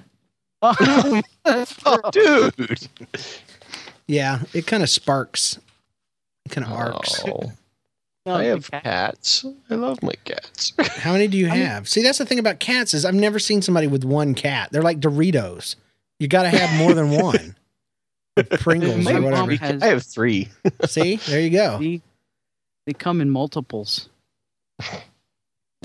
[0.63, 1.23] oh,
[2.11, 2.89] dude.
[4.07, 5.59] Yeah, it kind of sparks.
[6.47, 7.23] It kind of arcs.
[7.27, 7.53] Oh, No,
[8.27, 9.45] I have cat- cats.
[9.71, 10.73] I love my cats.
[10.79, 11.89] How many do you have?
[11.89, 14.71] See, that's the thing about cats is I've never seen somebody with one cat.
[14.73, 15.77] They're like Doritos.
[16.19, 17.57] You got to have more than one.
[18.61, 19.57] Pringles My or mom whatever.
[19.57, 20.49] has- I have three.
[20.87, 21.79] See, there you go.
[21.79, 22.03] They,
[22.87, 24.09] they come in multiples.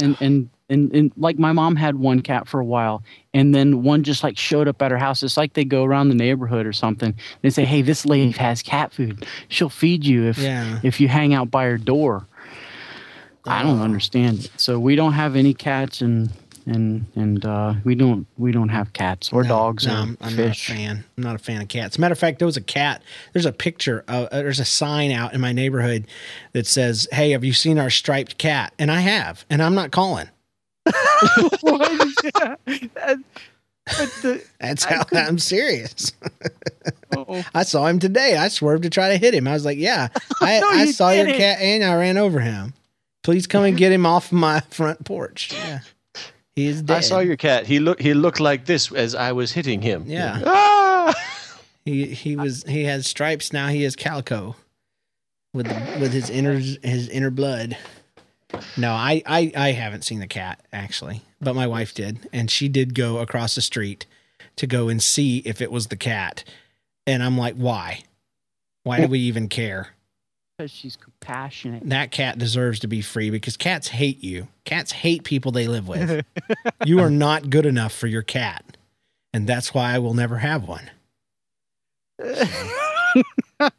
[0.02, 3.84] And, and and and like my mom had one cat for a while, and then
[3.84, 5.22] one just like showed up at her house.
[5.22, 7.14] It's like they go around the neighborhood or something.
[7.42, 9.26] They say, "Hey, this lady has cat food.
[9.50, 10.80] She'll feed you if Yeah.
[10.82, 12.26] if you hang out by her door."
[13.46, 13.84] I don't Oh.
[13.84, 14.52] understand it.
[14.58, 16.30] So we don't have any cats, and
[16.68, 20.18] and and uh, we don't we don't have cats or No, dogs No, or I'm,
[20.22, 20.70] I'm fish.
[20.70, 21.04] not a fan.
[21.18, 21.98] I'm not a fan of cats.
[21.98, 23.02] Matter of fact, there was a cat.
[23.34, 24.04] There's a picture.
[24.08, 26.06] Of, uh, there's a sign out in my neighborhood
[26.54, 29.92] that says, "Hey, have you seen our striped cat?" And I have, and I'm not
[29.92, 30.28] calling.
[31.62, 32.60] What is that?
[32.66, 33.20] That-
[33.86, 36.12] but the- That's how could- I'm serious.
[37.56, 38.38] I saw him today.
[38.38, 39.48] I swerved to try to hit him.
[39.48, 40.08] I was like, "Yeah,
[40.40, 41.40] I, No, I you saw your didn't.
[41.42, 42.74] cat, and I ran over him.
[43.24, 45.80] Please come and get him off my front porch." Yeah,
[46.56, 46.98] he is dead.
[46.98, 47.66] I saw your cat.
[47.68, 48.02] He looked.
[48.02, 50.06] He looked like this as I was hitting him.
[50.08, 50.42] Yeah.
[50.46, 51.14] Ah!
[51.84, 53.70] He he was he has stripes now.
[53.70, 54.56] He is calico
[55.52, 57.76] with the, with his inner his inner blood.
[58.78, 62.68] No, I, I I haven't seen the cat actually, but my wife did, and she
[62.68, 64.06] did go across the street
[64.58, 66.44] to go and see if it was the cat,
[67.08, 68.04] and I'm like, why?
[68.84, 69.90] Why do we even care?
[70.58, 71.88] Because she's compassionate.
[71.90, 74.48] That cat deserves to be free because cats hate you.
[74.66, 76.24] Cats hate people they live with.
[76.86, 78.78] you are not good enough for your cat,
[79.34, 80.90] and that's why I will never have one.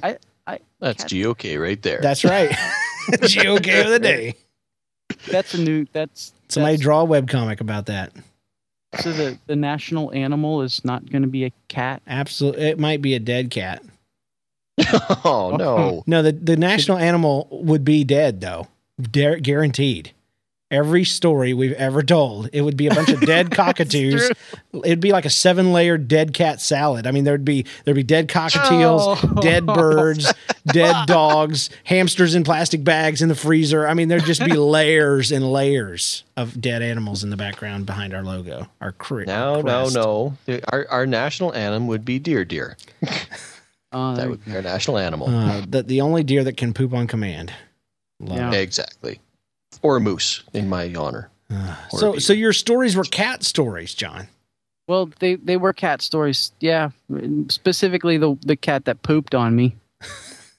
[0.00, 0.16] I,
[0.46, 1.98] I, That's cat- GOK right there.
[2.00, 2.50] That's right.
[3.10, 4.34] GOK of the day.
[5.30, 5.86] that's a new.
[5.92, 8.12] That's Somebody that's- draw a webcomic about that.
[9.00, 12.00] So the the national animal is not going to be a cat.
[12.06, 12.62] Absolutely.
[12.68, 13.82] It might be a dead cat.
[15.24, 16.02] oh no.
[16.06, 18.68] No, the, the national animal would be dead, though.
[19.00, 20.12] Dar- guaranteed.
[20.70, 24.30] Every story we've ever told, it would be a bunch of dead cockatoos.
[24.84, 27.06] It'd be like a seven layer dead cat salad.
[27.06, 29.40] I mean, there'd be there'd be dead cockatiels, Oh.
[29.40, 30.30] dead birds,
[30.66, 33.88] dead dogs, hamsters in plastic bags in the freezer.
[33.88, 38.12] I mean, there'd just be layers and layers of dead animals in the background behind
[38.12, 38.68] our logo.
[38.82, 39.94] Our cre- No, our no, crest.
[39.94, 40.36] no.
[40.70, 42.76] Our our national animal would be deer deer.
[43.92, 45.28] Uh, That would be our national animal.
[45.30, 47.52] Uh, the, the only deer that can poop on command.
[48.20, 48.52] Love Yeah.
[48.52, 48.60] it.
[48.62, 49.20] Exactly.
[49.82, 51.30] Or a moose in my honor.
[51.50, 54.28] Or So, so your stories were cat stories, John.
[54.88, 56.52] well, they they were cat stories.
[56.60, 56.90] Yeah,
[57.48, 59.76] specifically the the cat that pooped on me.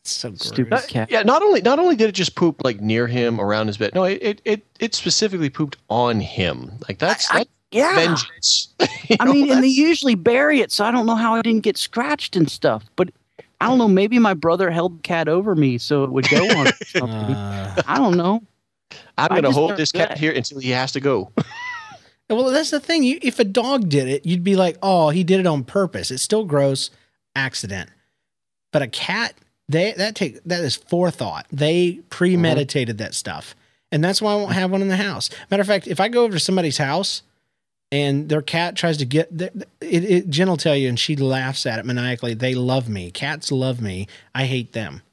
[0.04, 0.48] So gross.
[0.48, 1.12] Stupid cat.
[1.12, 3.94] Yeah, not only not only did it just poop like near him around his bed.
[3.94, 6.72] No, it it it, it specifically pooped on him.
[6.88, 7.94] Like that's I- I- yeah.
[7.94, 8.70] vengeance.
[9.10, 11.42] You I know, mean, and they usually bury it, so I don't know how I
[11.44, 12.86] didn't get scratched and stuff.
[12.96, 13.10] But
[13.62, 13.88] I don't know.
[13.88, 16.68] Maybe my brother held the cat over me so it would go on.
[16.86, 17.36] something.
[17.36, 18.42] Uh, I don't know.
[19.18, 20.18] I'm gonna hold this cat that.
[20.18, 21.32] here until he has to go.
[22.30, 23.04] well, that's the thing.
[23.04, 26.10] You, if a dog did it, you'd be like, "Oh, he did it on purpose."
[26.10, 26.90] It's still gross,
[27.36, 27.90] accident.
[28.72, 29.36] But a cat,
[29.68, 31.46] they that take that is forethought.
[31.52, 33.56] They premeditated that stuff,
[33.92, 35.30] and that's why I won't have one in the house.
[35.52, 37.24] Matter of fact, if I go over to somebody's house
[37.92, 41.66] and their cat tries to get, it, it, Jen will tell you, and she laughs
[41.66, 42.34] at it maniacally.
[42.34, 43.12] They love me.
[43.12, 44.08] Cats love me.
[44.34, 45.02] I hate them.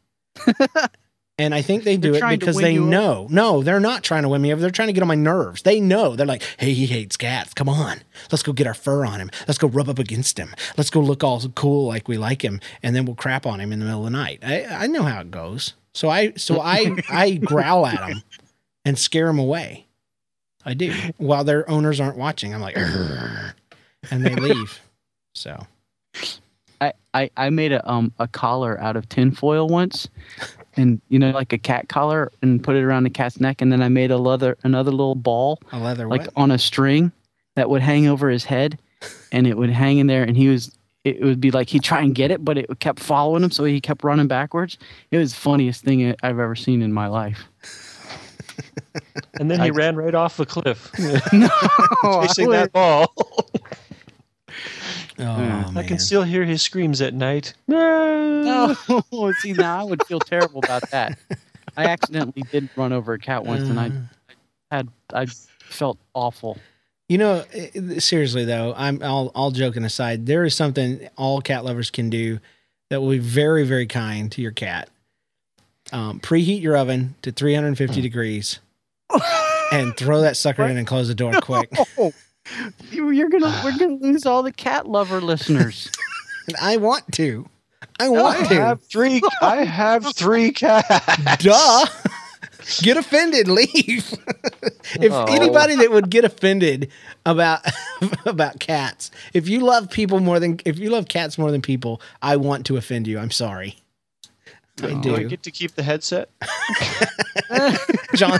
[1.38, 2.90] And I think they do They're it because they you over.
[2.90, 3.26] know.
[3.30, 4.60] No, they're not trying to win me over.
[4.60, 5.62] They're trying to get on my nerves.
[5.62, 6.16] They know.
[6.16, 7.52] They're like, hey, he hates cats.
[7.52, 8.00] Come on.
[8.32, 9.30] Let's go get our fur on him.
[9.46, 10.54] Let's go rub up against him.
[10.78, 12.58] Let's go look all cool like we like him.
[12.82, 14.40] And then we'll crap on him in the middle of the night.
[14.42, 15.74] I, I know how it goes.
[15.92, 18.22] So I so I I growl at them
[18.86, 19.85] and scare them away.
[20.66, 20.92] I do.
[21.16, 22.52] While their owners aren't watching.
[22.52, 24.80] I'm like, and they leave.
[25.34, 25.66] So
[26.80, 30.08] I, I, I made a um a collar out of tinfoil once,
[30.76, 33.72] and you know like a cat collar, and put it around the cat's neck, and
[33.72, 36.32] then I made a leather another little ball a leather like what?
[36.36, 37.12] on a string
[37.54, 38.78] that would hang over his head,
[39.32, 42.00] and it would hang in there, and he was it would be like he'd try
[42.00, 44.76] and get it, but it kept following him, so he kept running backwards.
[45.12, 47.44] It was the funniest thing I've ever seen in my life.
[49.38, 50.90] And then he ran right off the cliff,
[51.32, 51.48] no,
[52.26, 53.12] chasing that ball.
[55.18, 55.68] Oh, hmm.
[55.68, 55.86] I man.
[55.86, 57.52] can still hear his screams at night.
[57.68, 61.18] No, oh, see now I would feel terrible about that.
[61.76, 63.90] I accidentally did run over a cat once, and I uh.
[64.70, 66.58] had I felt awful.
[67.08, 70.26] You know, eh, eh, seriously though, I'm all all joking aside.
[70.26, 72.40] There is something all cat lovers can do
[72.88, 74.88] that will be very very kind to your cat.
[75.92, 78.58] Um, preheat your oven to 350 degrees,
[79.72, 81.70] and throw that sucker in and close the door quick.
[81.98, 82.12] Oh,
[82.90, 85.90] you, you're gonna we're gonna lose all the cat lover listeners.
[86.60, 87.48] I want to.
[88.00, 88.54] I want I to.
[88.54, 89.20] have three.
[89.40, 91.44] I have three cats.
[91.44, 91.86] Duh.
[92.82, 94.12] get offended, leave.
[95.00, 95.24] if Oh.
[95.28, 96.90] anybody that would get offended
[97.24, 97.60] about
[98.26, 102.00] about cats, if you love people more than if you love cats more than people,
[102.22, 103.18] I want to offend you.
[103.18, 103.76] I'm sorry.
[104.82, 106.28] I Do I get to keep the headset?
[108.14, 108.38] John,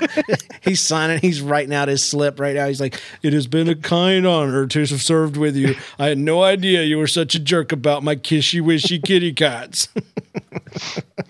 [0.63, 1.21] he's signing.
[1.21, 2.67] He's writing out his slip right now.
[2.67, 5.77] He's like, "It has been a kind honor to have served with you.
[5.99, 9.89] I had no idea you were such a jerk about my kishy wishy kitty cats.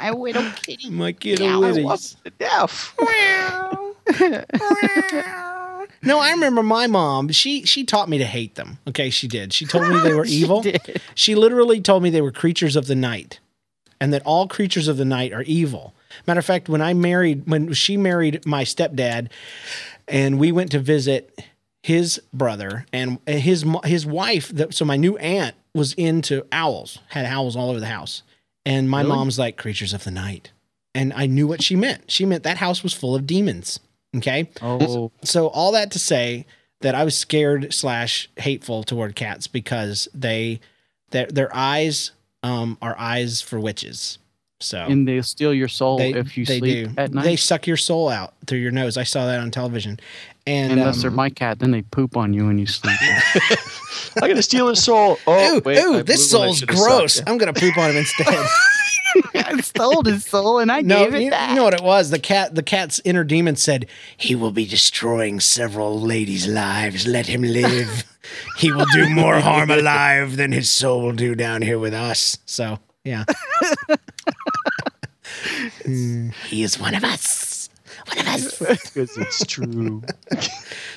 [0.01, 0.91] I widow kitty.
[0.91, 2.95] my kitty I love witties." the deaf.
[6.03, 7.31] No, I remember my mom.
[7.31, 8.79] She she taught me to hate them.
[8.89, 9.53] Okay, she did.
[9.53, 10.63] She told me they were evil.
[10.63, 11.01] did.
[11.15, 13.41] She literally told me they were creatures of the night,
[14.01, 15.95] and that all creatures of the night are evil.
[16.27, 19.29] Matter of fact, when I married, when she married my stepdad,
[20.09, 21.43] and we went to visit
[21.83, 24.53] his brother and his his wife.
[24.71, 28.23] So my new aunt was into owls, had owls all over the house,
[28.65, 30.53] and my mom's like creatures of the night,
[30.95, 32.11] and I knew what she meant.
[32.11, 33.79] She meant that house was full of demons.
[34.17, 36.47] Okay, Oh, so all that to say
[36.81, 40.61] that I was scared slash hateful toward cats because they
[41.11, 42.13] their their eyes
[42.47, 44.19] um are eyes for witches.
[44.61, 46.95] So and they'll steal your soul they, if you they sleep do.
[46.97, 47.25] at night.
[47.25, 48.97] They suck your soul out through your nose.
[48.97, 50.01] I saw that on television.
[50.47, 52.97] And Unless um, they're my cat, then they poop on you when you sleep.
[54.23, 55.19] I'm gonna steal his soul.
[55.27, 57.15] Oh, Ooh, wait, ooh, this blew when I soul's gross.
[57.15, 57.29] stopped.
[57.29, 58.27] I'm gonna poop on him instead.
[59.35, 61.51] I stole his soul and I no, gave it you, back.
[61.51, 62.11] you know what it was?
[62.11, 63.87] The cat, the cat's inner demon said,
[64.17, 67.07] "He will be destroying several ladies' lives.
[67.07, 68.05] Let him live.
[68.59, 72.39] he will do more harm alive than his soul will do down here with us."
[72.47, 73.25] So, yeah,
[75.85, 77.69] he is one of us.
[78.09, 78.59] One of us.
[78.59, 80.03] Because it's true.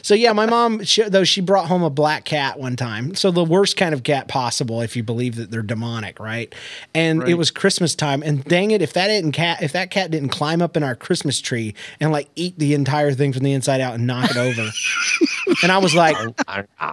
[0.02, 3.16] So yeah, my mom, she, though she brought home a black cat one time.
[3.16, 6.54] So the worst kind of cat possible, if you believe that they're demonic, right?
[6.93, 10.12] And it was Christmas time, and dang it, if that didn't cat, if that cat
[10.12, 13.54] didn't climb up in our Christmas tree and like eat the entire thing from the
[13.54, 14.70] inside out and knock it over,
[15.64, 16.16] and I was like,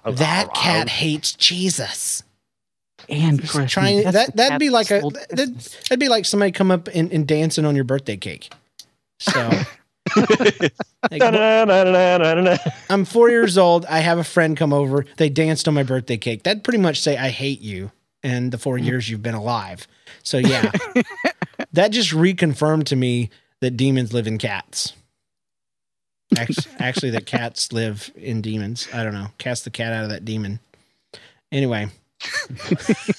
[0.05, 2.23] that cat hates Jesus.
[3.09, 3.71] and Christmas.
[3.71, 7.13] Trying That's that that'd be like a that'd, that'd be like somebody come up and,
[7.13, 8.53] and dancing on your birthday cake.
[9.19, 9.51] So.
[11.11, 11.23] Like.
[12.91, 13.85] I'm four years old.
[13.87, 15.05] I have a friend come over.
[15.17, 16.43] They danced on my birthday cake.
[16.43, 17.91] That'd pretty much say I hate you
[18.23, 19.87] and the four years you've been alive.
[20.23, 20.71] So yeah,
[21.73, 24.93] that just reconfirmed to me that demons live in cats.
[26.37, 28.89] Actually, actually, that cats live in demons.
[28.93, 29.29] I don't know.
[29.39, 30.59] Cast the cat out of that demon.
[31.53, 31.89] Anyway,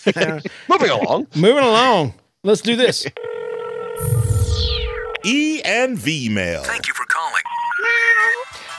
[0.67, 1.27] Moving along.
[1.35, 2.13] moving along.
[2.43, 3.05] Let's do this.
[5.27, 6.63] E and V mail.
[6.63, 7.41] Thank you for calling.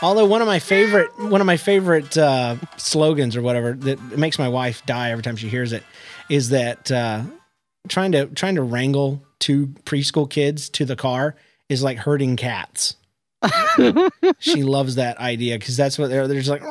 [0.01, 4.39] Although one of my favorite one of my favorite uh, slogans or whatever that makes
[4.39, 5.83] my wife die every time she hears it
[6.29, 7.23] is that uh,
[7.89, 11.37] trying to trying to wrangle two preschool kids to the car
[11.69, 12.97] is like herding cats.
[14.39, 16.63] she loves that idea because that's what they're they're just like.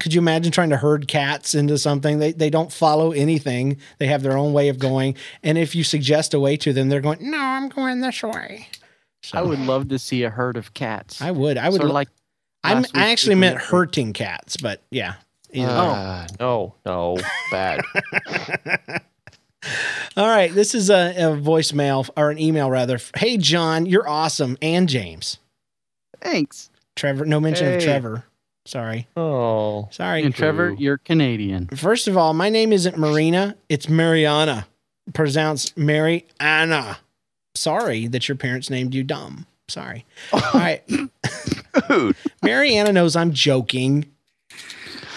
[0.00, 2.18] Could you imagine trying to herd cats into something?
[2.18, 3.78] They they don't follow anything.
[3.98, 6.88] They have their own way of going, and if you suggest a way to them,
[6.88, 8.68] they're going, "No, I'm going this way."
[9.24, 11.22] So I would love to see a herd of cats.
[11.22, 11.56] I would.
[11.56, 12.08] I would Sort of lo- like
[12.62, 13.70] I'm, I actually meant Network.
[13.70, 15.14] hurting cats, but yeah.
[15.52, 15.74] Either way.
[15.78, 17.16] Ah, no, no,
[17.50, 17.80] bad.
[20.16, 20.52] All right.
[20.52, 22.98] This is a, a voicemail or an email rather.
[23.16, 24.58] Hey, John, you're awesome.
[24.60, 25.38] And James.
[26.20, 26.70] Thanks.
[26.96, 28.24] Trevor, no mention of Trevor.
[28.66, 29.06] Sorry.
[29.16, 30.22] Oh, Sorry.
[30.22, 31.68] And Trevor, you're Canadian.
[31.68, 34.66] First of all, my name isn't Marina, it's Mariana.
[35.12, 36.98] Pronounced Mary Anna.
[37.54, 39.46] Sorry that your parents named you dumb.
[39.68, 40.04] Sorry.
[40.32, 40.50] Oh.
[40.52, 40.82] All right.
[42.42, 44.06] Mariana knows I'm joking.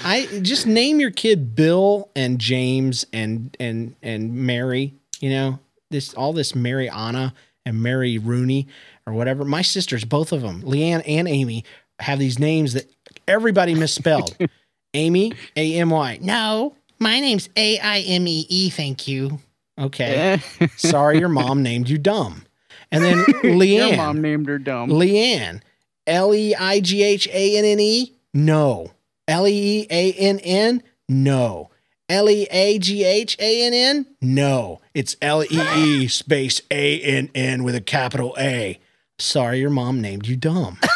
[0.03, 4.93] I just name your kid Bill and James and and and Mary.
[5.19, 5.59] You know
[5.89, 7.33] this all this Mary Anna
[7.65, 8.67] and Mary Rooney
[9.05, 9.43] or whatever.
[9.43, 11.65] My sisters, both of them, Leanne and Amy,
[11.99, 12.89] have these names that
[13.27, 14.37] everybody misspelled.
[14.93, 16.19] Amy, A M Y.
[16.21, 18.69] No, my name's A I M E E.
[18.69, 19.39] Thank you.
[19.79, 20.41] Okay.
[20.75, 22.43] Sorry, your mom named you dumb.
[22.91, 23.89] And then Leanne.
[23.89, 24.89] Your mom named her dumb.
[24.89, 25.61] Leanne.
[26.05, 28.13] L E I G H A N N E?
[28.33, 28.91] No.
[29.27, 30.83] L E E A N N?
[31.09, 31.69] No.
[32.09, 34.05] L E A G H A N N?
[34.21, 34.79] No.
[34.93, 38.79] It's L E E space A N N with a capital A.
[39.19, 40.79] Sorry, your mom named you dumb.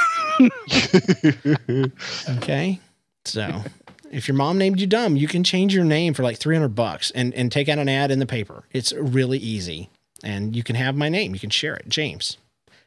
[2.37, 2.79] Okay.
[3.25, 3.63] So
[4.11, 7.11] if your mom named you dumb, you can change your name for like 300 bucks
[7.11, 8.65] and, and take out an ad in the paper.
[8.71, 9.89] It's really easy.
[10.23, 11.33] And you can have my name.
[11.33, 11.89] You can share it.
[11.89, 12.37] James.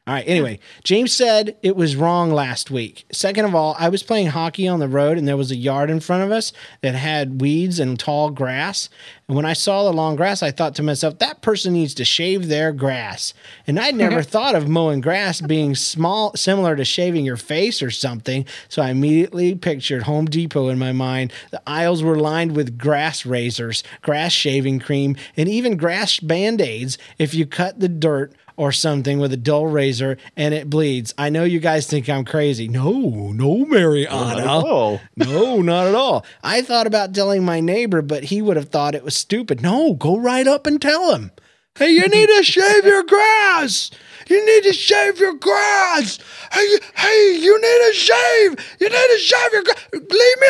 [0.07, 0.29] All right.
[0.29, 3.07] Anyway, James said it was wrong last week.
[3.11, 5.89] Second of all, I was playing hockey on the road and there was a yard
[5.89, 6.53] in front of us
[6.83, 8.91] that had weeds and tall grass.
[9.29, 12.05] And when I saw the long grass, I thought to myself, that person needs to
[12.05, 13.33] shave their grass.
[13.67, 17.91] And I'd never thought of mowing grass being small, similar to shaving your face or
[17.91, 18.45] something.
[18.69, 21.33] So I immediately pictured Home Depot in my mind.
[21.51, 26.99] The aisles were lined with grass razors, grass shaving cream, and even grass band aids
[27.17, 31.15] if you cut the dirt or something with a dull razor and it bleeds.
[31.19, 32.69] I know you guys think I'm crazy.
[32.69, 35.01] No, no, Mariana.
[35.17, 36.25] No, not at all.
[36.43, 39.61] I thought about telling my neighbor, but he would have thought it was stupid.
[39.61, 41.31] No, go right up and tell him.
[41.77, 43.91] Hey, you need to shave your grass.
[44.29, 46.21] You need to shave your grass.
[46.53, 48.77] Hey, hey, you need to shave.
[48.79, 49.85] You need to shave your grass.
[49.93, 50.47] Leave me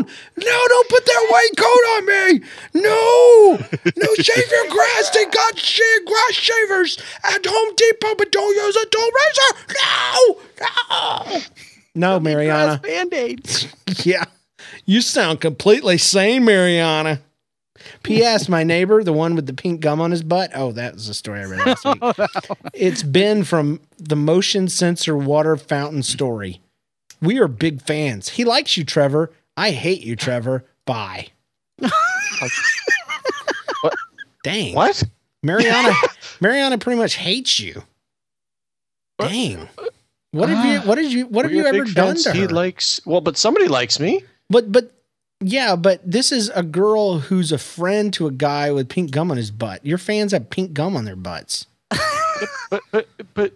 [0.00, 0.16] alone.
[0.36, 2.46] No, don't put that white coat on me.
[2.74, 3.58] No,
[3.96, 5.10] no, shave your grass.
[5.14, 9.76] They got shave grass shavers at Home Depot, but don't use a dull razor.
[9.82, 10.36] No,
[11.34, 11.40] no.
[11.94, 12.78] No, Mariana.
[12.82, 13.66] Band-aids.
[14.04, 14.24] Yeah.
[14.86, 17.20] You sound completely sane, Mariana.
[18.04, 18.48] P.S.
[18.48, 20.52] My neighbor, the one with the pink gum on his butt.
[20.54, 22.28] Oh, that was a story I read last week.
[22.72, 26.60] It's Ben from the Motion Sensor Water Fountain Story.
[27.20, 28.30] We are big fans.
[28.30, 29.32] He likes you, Trevor.
[29.60, 30.64] I hate you, Trevor.
[30.86, 31.28] Bye.
[34.42, 34.74] Dang.
[34.74, 35.04] What?
[35.42, 35.92] Mariana
[36.40, 37.82] Mariana pretty much hates you.
[39.18, 39.68] Dang.
[40.30, 40.86] What have you ah.
[40.86, 42.34] what did you what have you ever done to her?
[42.34, 44.24] He likes well, but somebody likes me.
[44.48, 44.92] But but
[45.40, 49.30] yeah, but this is a girl who's a friend to a guy with pink gum
[49.30, 49.84] on his butt.
[49.84, 51.66] Your fans have pink gum on their butts.
[52.70, 53.52] But but but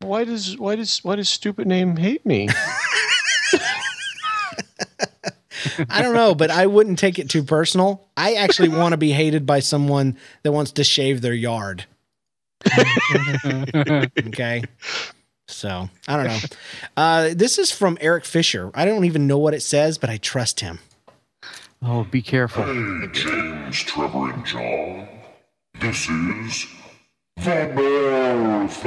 [0.00, 2.48] why does why does why does stupid name hate me?
[5.88, 8.06] I don't know, but I wouldn't take it too personal.
[8.16, 11.84] I actually want to be hated by someone that wants to shave their yard.
[14.26, 14.62] okay.
[15.46, 16.38] So I don't know.
[16.96, 18.70] Uh, this is from Eric Fisher.
[18.74, 20.78] I don't even know what it says, but I trust him.
[21.82, 22.64] Oh, be careful.
[22.64, 25.06] Hey, James, Trevor, and John.
[25.80, 26.66] This is
[27.36, 28.78] the Narthex.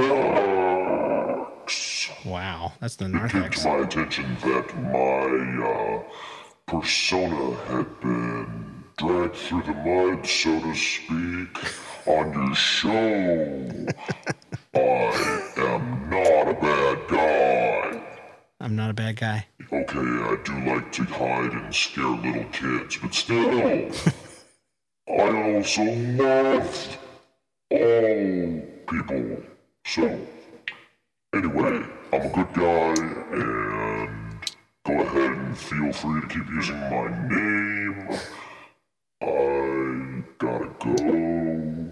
[2.25, 3.61] Wow, that's the It came narthex.
[3.63, 6.03] to my attention that my uh,
[6.67, 11.57] persona had been dragged through the mud, so to speak,
[12.05, 13.87] on your show.
[14.75, 18.01] I am not a bad guy.
[18.59, 19.45] I'm not a bad guy.
[19.71, 23.59] Okay, I do like to hide and scare little kids, but still,
[25.09, 26.97] I also love
[27.71, 29.37] all people.
[29.85, 30.19] So,
[31.33, 32.93] anyway, I'm a good guy,
[33.31, 34.26] and
[34.87, 38.07] go ahead and feel free to keep using my name.
[39.21, 41.91] I gotta go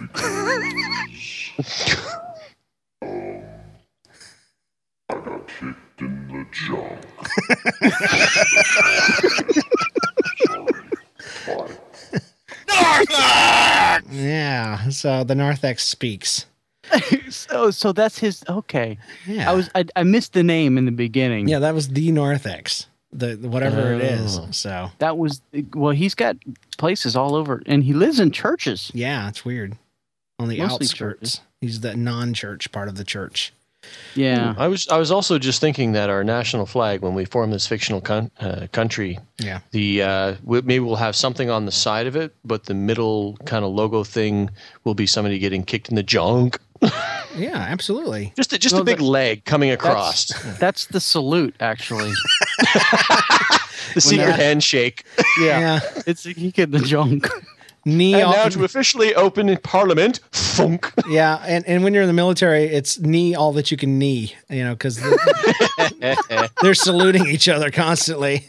[0.00, 1.50] because
[3.02, 3.42] um,
[5.10, 7.00] I got kicked in the junk.
[11.44, 11.74] Sorry.
[12.66, 14.00] Bye.
[14.10, 14.88] Yeah.
[14.88, 16.46] So the narthex speaks.
[17.30, 18.98] so so that's his okay.
[19.26, 19.50] Yeah.
[19.50, 21.48] I was I, I missed the name in the beginning.
[21.48, 22.86] Yeah, that was the narthex.
[23.12, 24.38] The the- whatever it is.
[24.38, 24.48] Oh.
[24.50, 25.40] So That was
[25.74, 26.36] well, he's got
[26.78, 28.90] places all over and he lives in churches.
[28.94, 29.76] yeah, it's weird.
[30.38, 30.96] On the Mostly outskirts.
[30.98, 31.40] churches.
[31.62, 33.52] He's the non-church part of the church.
[34.14, 34.54] Yeah.
[34.58, 37.66] I was I was also just thinking that our national flag, when we form this
[37.68, 39.60] fictional con- uh, country, Yeah.
[39.70, 43.36] the uh, we, maybe we'll have something on the side of it, but the middle
[43.46, 44.50] kind of logo thing
[44.84, 46.58] will be somebody getting kicked in the junk.
[47.36, 48.32] Yeah, absolutely.
[48.34, 50.28] Just a, just No, a big that- leg coming across.
[50.28, 52.10] That's, that's the salute actually.
[53.94, 55.04] the secret that- handshake.
[55.38, 55.60] Yeah.
[55.60, 55.80] Yeah.
[56.06, 57.28] It's a kick in the junk.
[57.84, 60.90] Knee And now to officially open in Parliament, funk.
[61.08, 64.34] yeah, and, and when you're in the military, it's knee all that you can knee,
[64.50, 64.98] you know, because
[66.62, 68.48] they're saluting each other constantly.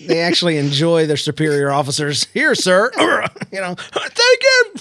[0.00, 2.26] they actually enjoy their superior officers.
[2.34, 2.90] Here, sir.
[3.52, 4.72] you know, thank you.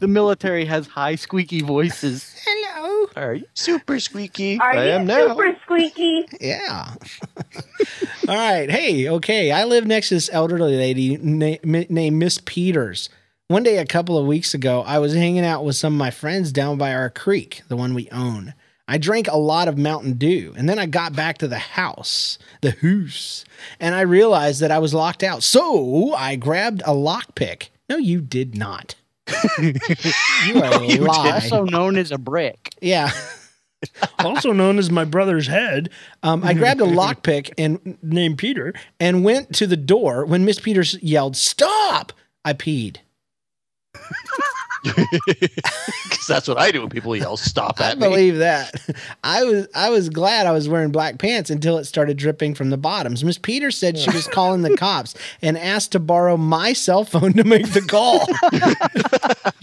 [0.00, 2.34] The military has high squeaky voices.
[2.46, 3.06] Hello.
[3.16, 4.58] Are you super squeaky?
[4.58, 5.28] Are I you am now.
[5.28, 6.24] super squeaky?
[6.40, 6.94] Yeah.
[8.28, 8.70] All right.
[8.70, 9.50] Hey, okay.
[9.52, 13.08] I live next to this elderly lady na- mi- named Miss Peters.
[13.48, 16.10] One day, a couple of weeks ago, I was hanging out with some of my
[16.10, 18.52] friends down by our creek, the one we own.
[18.86, 22.38] I drank a lot of Mountain Dew, and then I got back to the house,
[22.62, 23.44] the hoose,
[23.80, 25.42] and I realized that I was locked out.
[25.42, 27.68] So I grabbed a lockpick.
[27.88, 28.94] No, you did not.
[29.58, 31.00] You are a You did.
[31.02, 31.30] lie.
[31.32, 32.74] also known as a brick.
[32.80, 33.10] Yeah.
[34.18, 35.90] also known as my brother's head.
[36.22, 40.24] Um, I grabbed a lockpick and named Peter and went to the door.
[40.24, 42.12] When Miss Peters yelled, "Stop!"
[42.44, 42.96] I peed.
[46.04, 48.74] Because that's what I do when people yell, "Stop I at me." believe that.
[49.24, 52.70] I was I was glad I was wearing black pants until it started dripping from
[52.70, 53.24] the bottoms.
[53.24, 57.32] Miss Peters said she was calling the cops and asked to borrow my cell phone
[57.34, 58.26] to make the call.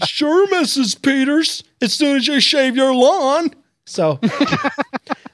[0.06, 1.00] sure, Mrs.
[1.00, 1.64] Peters.
[1.80, 3.50] As soon as you shave your lawn.
[3.84, 4.18] So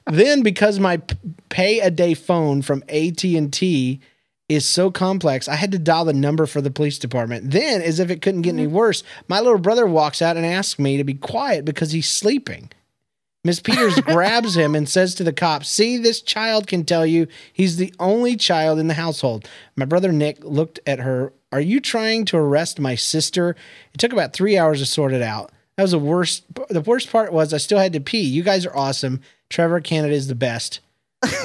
[0.07, 1.01] then, because my
[1.49, 4.01] pay a day phone from AT and T
[4.49, 7.51] is so complex, I had to dial the number for the police department.
[7.51, 8.75] Then, as if it couldn't get any mm-hmm.
[8.75, 12.71] worse, my little brother walks out and asks me to be quiet because he's sleeping.
[13.45, 17.27] Miss Peters grabs him and says to the cop, See, this child can tell you
[17.53, 19.49] he's the only child in the household.
[19.77, 21.33] My brother Nick looked at her.
[21.51, 23.57] Are you trying to arrest my sister?
[23.93, 25.51] It took about three hours to sort it out.
[25.77, 26.45] That was the worst.
[26.69, 28.21] The worst part was I still had to pee.
[28.21, 29.21] You guys are awesome.
[29.49, 30.81] Trevor Canada is the best.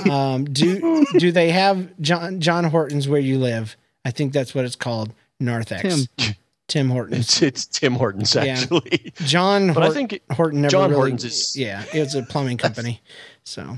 [0.09, 3.75] Um, do do they have John John Hortons where you live?
[4.05, 5.13] I think that's what it's called.
[5.39, 6.07] Narthex.
[6.17, 6.35] Tim.
[6.67, 7.19] Tim Hortons.
[7.19, 8.43] It's it's Tim Hortons Yeah.
[8.45, 9.13] actually.
[9.17, 12.57] John But I think it- Horton never John really, Hortons is- yeah, it's a plumbing
[12.57, 13.01] company.
[13.45, 13.77] So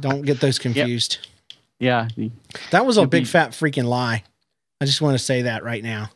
[0.00, 1.26] don't get those confused.
[1.80, 2.08] Yeah.
[2.70, 4.22] That was a Could big be- fat freaking lie.
[4.80, 6.10] I just want to say that right now.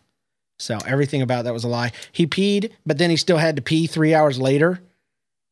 [0.58, 1.90] So everything about that was a lie.
[2.12, 4.80] He peed, but then he still had to pee three hours later.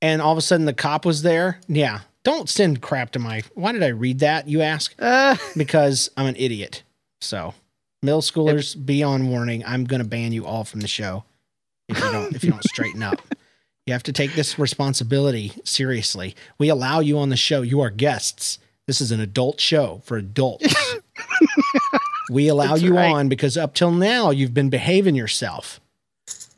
[0.02, 1.58] And all of a sudden the cop was there.
[1.66, 2.00] Yeah.
[2.24, 3.42] Don't send crap to my.
[3.54, 4.48] Why did I read that?
[4.48, 4.94] You ask?
[5.00, 6.82] Uh, Because I'm an idiot.
[7.20, 7.54] So
[8.02, 9.64] middle schoolers, be on warning.
[9.66, 11.24] I'm going to ban you all from the show
[11.88, 13.20] if you don't if you don't straighten up.
[13.86, 16.36] You have to take this responsibility seriously.
[16.58, 17.62] We allow you on the show.
[17.62, 18.58] You are guests.
[18.86, 20.72] This is an adult show for adults.
[22.30, 23.10] we allow That's you right.
[23.10, 25.80] on because up till now you've been behaving yourself.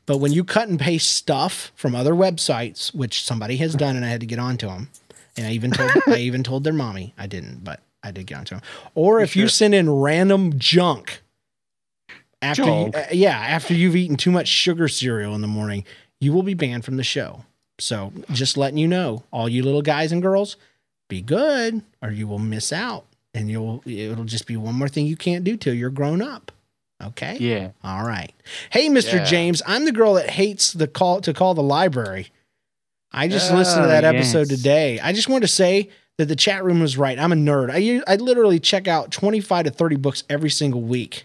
[0.05, 4.05] But when you cut and paste stuff from other websites, which somebody has done, and
[4.05, 4.91] I had to get onto them,
[5.37, 8.39] and I even told I even told their mommy I didn't, but I did get
[8.39, 8.65] onto them.
[8.95, 9.49] Or if you sure?
[9.51, 11.23] send in random junk
[12.41, 15.85] after you, uh, yeah after you've eaten too much sugar cereal in the morning,
[16.21, 17.45] you will be banned from the show.
[17.79, 20.57] So just letting you know, all you little guys and girls,
[21.09, 25.07] be good, or you will miss out, and you'll it'll just be one more thing
[25.07, 26.53] you can't do till you're grown up.
[27.03, 27.37] Okay.
[27.41, 27.71] yeah.
[27.83, 28.33] All right.
[28.71, 29.15] Hey, Mr.
[29.15, 29.25] Yeah.
[29.25, 32.29] James, I'm the girl that hates the call to call the library.
[33.13, 34.59] I just listened to Oh, that episode yes.
[34.59, 34.99] today.
[35.01, 37.19] I just wanted to say that the chat room was right.
[37.19, 37.71] I'm a nerd.
[37.71, 41.25] I I literally check out 25 to 30 books every single week.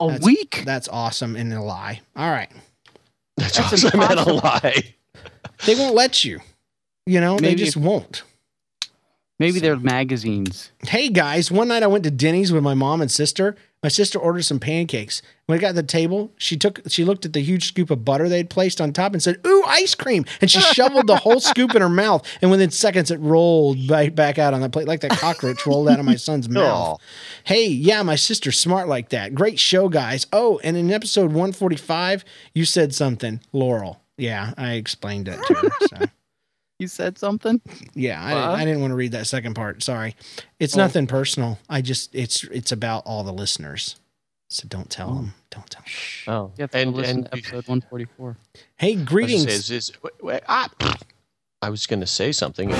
[0.00, 0.62] A That's- week?
[0.66, 2.00] That's awesome and a lie.
[2.16, 2.50] All right.
[3.36, 4.94] That's, That's awesome and a lie.
[5.64, 6.40] They won't let you.
[7.06, 8.24] You know, they just if- won't.
[9.38, 10.70] Maybe they're magazines.
[10.86, 13.56] Hey guys, one night I went to Denny's with my mom and sister.
[13.82, 15.22] My sister ordered some pancakes.
[15.46, 18.04] When I got to the table, she took she looked at the huge scoop of
[18.04, 21.40] butter they'd placed on top and said, "Ooh, ice cream!" And she shoveled the whole
[21.40, 22.24] scoop in her mouth.
[22.40, 25.88] And within seconds, it rolled right back out on the plate like that cockroach rolled
[25.88, 27.00] out of my son's mouth.
[27.42, 29.34] Hey, yeah, my sister's smart like that.
[29.34, 30.28] Great show, guys.
[30.32, 32.24] Oh, and in episode 145,
[32.54, 34.00] you said something, Laurel.
[34.16, 35.70] Yeah, I explained it to her.
[35.88, 36.06] So.
[36.82, 37.60] You said something?
[37.94, 38.40] Yeah, I, What?
[38.40, 39.84] didn't, I didn't want to read that second part.
[39.84, 40.16] Sorry.
[40.58, 40.78] It's Oh.
[40.78, 41.60] nothing personal.
[41.70, 44.00] I just it's it's about all the listeners.
[44.50, 45.34] So don't tell them.
[45.50, 46.34] Don't tell 'em.
[46.34, 48.36] Oh, Yeah, have to and listen and to episode 144.
[48.78, 49.44] Hey, I was greetings.
[49.44, 50.68] say, is- is- wait, wait, ah,
[51.62, 52.72] I was going to say something.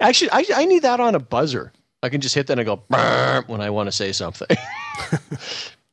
[0.00, 1.72] Actually, I, I need that on a buzzer.
[2.02, 4.48] I can just hit that and go "Brr" when I want to say something.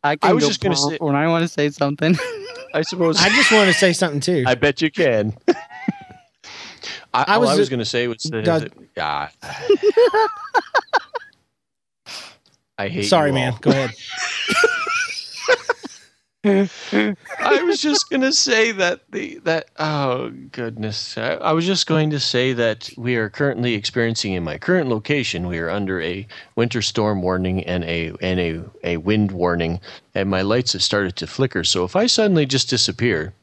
[0.02, 2.16] I, can I was go just gonna brr say- when I want to say something.
[2.76, 3.18] I suppose.
[3.22, 4.44] I just want to say something too.
[4.46, 5.38] I bet you can.
[7.14, 9.32] I, I all was I was going to say was that, Doug- that- ah.
[12.78, 13.04] I hate.
[13.04, 13.54] Sorry, man.
[13.62, 13.92] Go ahead.
[16.46, 21.88] I was just going to say that the that oh goodness, I, I was just
[21.88, 25.48] going to say that we are currently experiencing in my current location.
[25.48, 29.80] We are under a winter storm warning and a and a a wind warning,
[30.14, 31.64] and my lights have started to flicker.
[31.64, 33.34] So if I suddenly just disappear,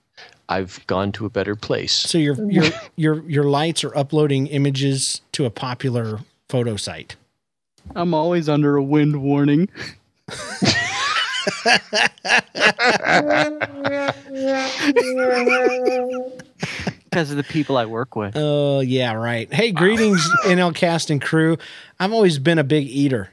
[0.48, 1.92] I've gone to a better place.
[1.92, 7.16] So your your your your lights are uploading images to a popular photo site.
[7.96, 9.68] I'm always under a wind warning.
[17.04, 18.32] Because of the people I work with.
[18.36, 19.52] Oh yeah, right.
[19.52, 21.58] Hey, greetings, NL cast and crew.
[22.00, 23.30] I've always been a big eater.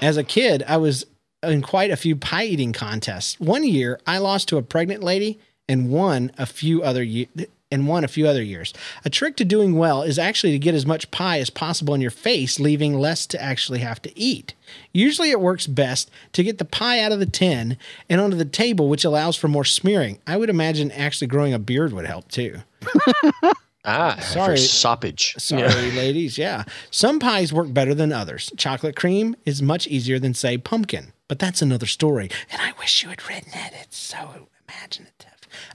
[0.00, 1.04] As a kid, I was
[1.42, 3.38] in quite a few pie eating contests.
[3.38, 5.38] One year, I lost to a pregnant lady
[5.68, 7.28] and won a few other ye-
[7.70, 8.74] and won a few other years.
[9.04, 12.00] A trick to doing well is actually to get as much pie as possible in
[12.00, 14.54] your face, leaving less to actually have to eat.
[14.92, 17.76] Usually it works best to get the pie out of the tin
[18.08, 20.18] and onto the table, which allows for more smearing.
[20.26, 22.58] I would imagine actually growing a beard would help too.
[23.82, 24.56] Ah, Sorry.
[24.56, 25.40] for soppage.
[25.40, 25.92] Sorry, Yeah.
[25.96, 26.36] ladies.
[26.36, 26.64] Yeah.
[26.90, 28.52] Some pies work better than others.
[28.58, 32.30] Chocolate cream is much easier than, say, pumpkin, but that's another story.
[32.52, 33.72] And I wish you had written it.
[33.80, 35.29] It's so imaginative.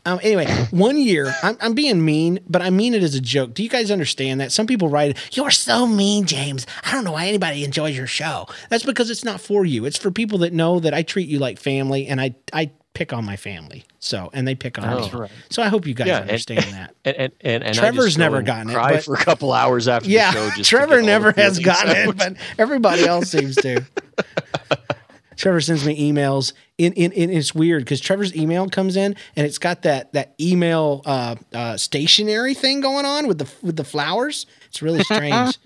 [0.06, 3.54] Um, anyway, one year, I'm, I'm being mean, but I mean it as a joke.
[3.54, 4.52] Do you guys understand that?
[4.52, 6.66] Some people write, You're so mean, James.
[6.84, 8.48] I don't know why anybody enjoys your show.
[8.70, 9.86] That's because it's not for you.
[9.86, 13.12] It's for people that know that I treat you like family and I, I pick
[13.12, 13.84] on my family.
[14.00, 15.20] So, and they pick on That's me.
[15.22, 15.32] right.
[15.50, 16.96] So I hope you guys Yeah, and- understand that.
[17.04, 20.10] And and and, and Trevor's never and gotten it, but- for a couple hours after
[20.10, 20.56] yeah, the show.
[20.58, 23.84] Just Trevor get all the never has gotten it, but everybody else seems to.
[25.36, 26.54] Trevor sends me emails.
[26.78, 30.36] In, in, in it's weird because Trevor's email comes in and it's got that that
[30.40, 34.46] email uh, uh, stationary thing going on with the with the flowers.
[34.68, 35.58] It's really strange.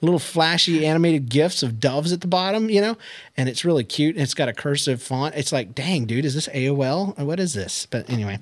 [0.00, 2.96] Little flashy animated gifs of doves at the bottom, you know,
[3.36, 4.16] and it's really cute.
[4.16, 5.34] And it's got a cursive font.
[5.34, 7.18] It's like, dang, dude, is this AOL?
[7.18, 7.86] What is this?
[7.86, 8.38] But anyway,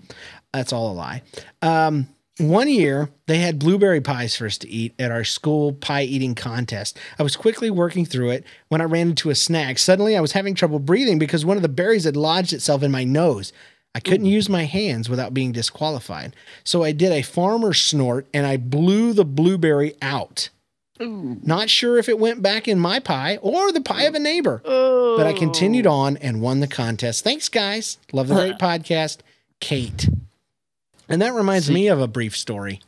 [0.52, 1.22] that's all a lie.
[1.60, 2.08] Um,
[2.38, 6.34] one year, they had blueberry pies for us to eat at our school pie eating
[6.34, 6.98] contest.
[7.18, 9.78] I was quickly working through it when I ran into a snag.
[9.78, 12.90] Suddenly, I was having trouble breathing because one of the berries had lodged itself in
[12.90, 13.52] my nose.
[13.94, 16.34] I couldn't use my hands without being disqualified.
[16.64, 20.48] So I did a farmer snort and I blew the blueberry out.
[20.98, 24.60] Not sure if it went back in my pie or the pie of a neighbor,
[24.64, 25.92] but I continued oh.
[25.92, 27.24] on and won the contest.
[27.24, 27.98] Thanks, guys.
[28.12, 29.18] Love the great podcast,
[29.60, 30.08] Kate.
[31.12, 32.80] And that reminds me of a brief story.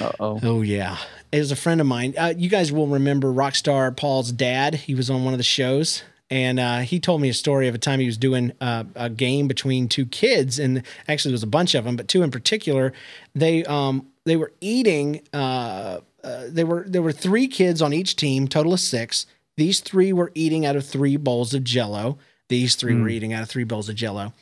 [0.00, 0.40] Uh oh.
[0.42, 0.96] Oh yeah,
[1.30, 2.14] it was a friend of mine.
[2.16, 4.74] Uh, you guys will remember Rockstar Paul's dad.
[4.74, 7.74] He was on one of the shows, and uh, he told me a story of
[7.74, 11.42] a time he was doing uh, a game between two kids, and actually there was
[11.42, 12.94] a bunch of them, but two in particular.
[13.34, 15.20] They um they were eating.
[15.34, 19.26] Uh, uh, they were there were three kids on each team, total of six.
[19.58, 22.16] These three were eating out of three bowls of Jello.
[22.48, 24.32] These three were eating out of three bowls of Jello.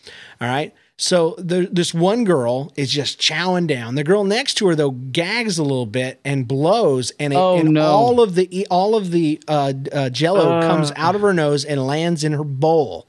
[0.41, 0.75] All right.
[1.03, 3.95] So the, this one girl is just chowing down.
[3.95, 7.57] The girl next to her though gags a little bit and blows, and, it, Oh,
[7.57, 7.87] and no.
[7.87, 10.69] all of the all of the uh, uh, Jello Uh.
[10.69, 13.07] comes out of her nose and lands in her bowl.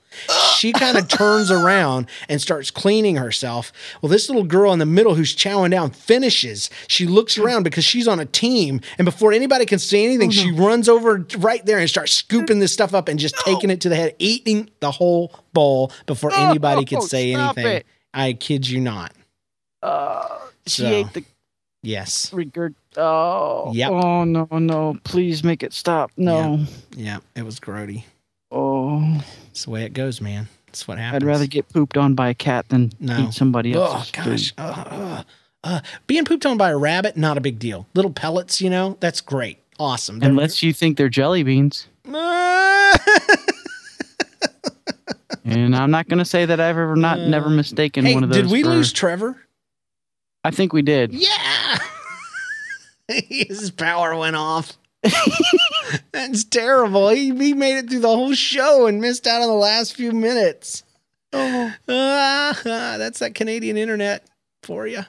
[0.57, 3.71] She kind of turns around and starts cleaning herself.
[4.01, 6.69] Well, this little girl in the middle who's chowing down finishes.
[6.87, 10.31] She looks around because she's on a team, and before anybody can say anything, Oh,
[10.31, 13.81] she runs over right there and starts scooping this stuff up and just taking it
[13.81, 17.65] to the head, eating the whole bowl before anybody could say anything.
[17.67, 17.85] it.
[18.13, 19.13] I kid you not.
[19.81, 20.27] Uh,
[20.67, 21.23] she So, ate the
[21.83, 22.29] Yes.
[22.31, 22.75] regurg.
[22.97, 23.71] Oh.
[23.73, 23.89] Yep.
[23.91, 24.97] Oh no no!
[25.03, 26.11] Please make it stop.
[26.17, 26.65] No.
[26.95, 28.03] Yeah, it was grody.
[28.51, 29.23] Oh.
[29.51, 30.47] It's the way it goes, man.
[30.67, 31.23] It's what happens.
[31.23, 33.27] I'd rather get pooped on by a cat than No.
[33.27, 34.09] eat somebody else.
[34.09, 34.53] Oh gosh.
[34.57, 35.23] Uh, uh,
[35.63, 37.85] uh, being pooped on by a rabbit, not a big deal.
[37.93, 39.59] Little pellets, you know, that's great.
[39.77, 40.19] Awesome.
[40.19, 41.87] They're- Unless you think they're jelly beans.
[45.43, 48.29] and I'm not going to say that I've ever not never mistaken hey, one of
[48.29, 48.43] those.
[48.43, 49.37] did we for- lose Trevor?
[50.43, 51.13] I think we did.
[51.13, 51.77] Yeah.
[53.07, 54.77] His power went off.
[56.11, 57.09] That's terrible.
[57.09, 60.11] He, he made it through the whole show and missed out on the last few
[60.11, 60.83] minutes.
[61.33, 61.73] Oh.
[61.87, 64.25] Ah, that's that Canadian internet
[64.63, 65.03] for you.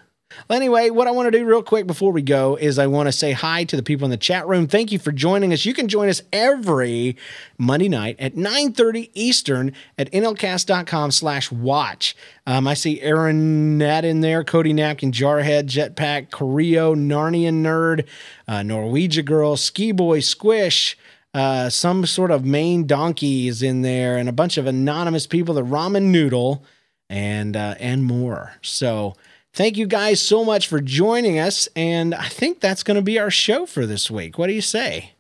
[0.49, 3.09] Well, anyway, what I want to do real quick before we go is I want
[3.09, 4.67] to say hi to the people in the chat room.
[4.67, 5.65] Thank you for joining us.
[5.65, 7.17] You can join us every
[7.59, 12.17] Monday night at 9.30 Eastern at nlcast.com slash watch.
[12.47, 18.07] Um, I see Aaron Nat in there, Cody Napkin, Jarhead, Jetpack, Coreo, Narnian Nerd,
[18.49, 20.97] uh, Norwegia Girl, Ski Boy, Squish,
[21.35, 25.55] uh, some sort of Maine donkey is in there, and a bunch of anonymous people,
[25.55, 26.65] the Ramen Noodle,
[27.09, 28.55] and uh, and more.
[28.63, 29.15] So
[29.53, 33.19] thank you guys so much for joining us, and I think that's going to be
[33.19, 34.39] our show for this week.
[34.39, 35.13] What do you say?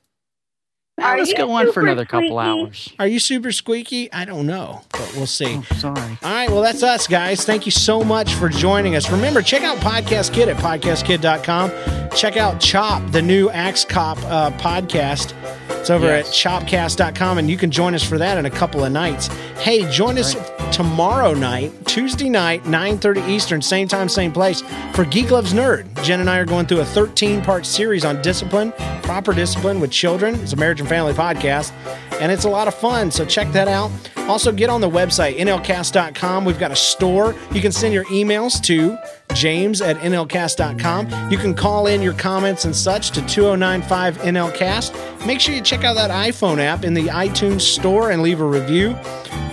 [1.03, 2.92] Now, let's go on for another couple hours.
[2.98, 4.11] Are you super squeaky?
[4.12, 5.57] I don't know, but we'll see.
[5.59, 6.00] Oh, sorry.
[6.22, 7.44] All right, well, that's us, guys.
[7.44, 9.11] Thank you so much for joining us.
[9.11, 12.11] Remember, check out Podcast Kid at podcastkid.com.
[12.16, 15.34] Check out Chop, the new Axe Cop uh, podcast.
[15.80, 16.28] It's over Yes.
[16.28, 19.26] at chopcast.com, and you can join us for that in a couple of nights.
[19.59, 20.36] Hey, join us
[20.74, 24.62] tomorrow night, Tuesday night, 9.30 Eastern, same time, same place,
[24.94, 25.86] for Geek Loves Nerd.
[26.05, 28.72] Jen and I are going through a 13-part series on discipline,
[29.03, 30.36] proper discipline with children.
[30.36, 31.72] It's a marriage and family podcast,
[32.20, 33.90] and it's a lot of fun, so check that out.
[34.28, 36.45] Also, get on the website, nlcast.com.
[36.45, 37.34] We've got a store.
[37.53, 38.97] You can send your emails to
[39.34, 41.30] James at NLCast.com.
[41.30, 45.26] You can call in your comments and such to 2095 NLCast.
[45.26, 48.47] Make sure you check out that iPhone app in the iTunes store and leave a
[48.47, 48.90] review.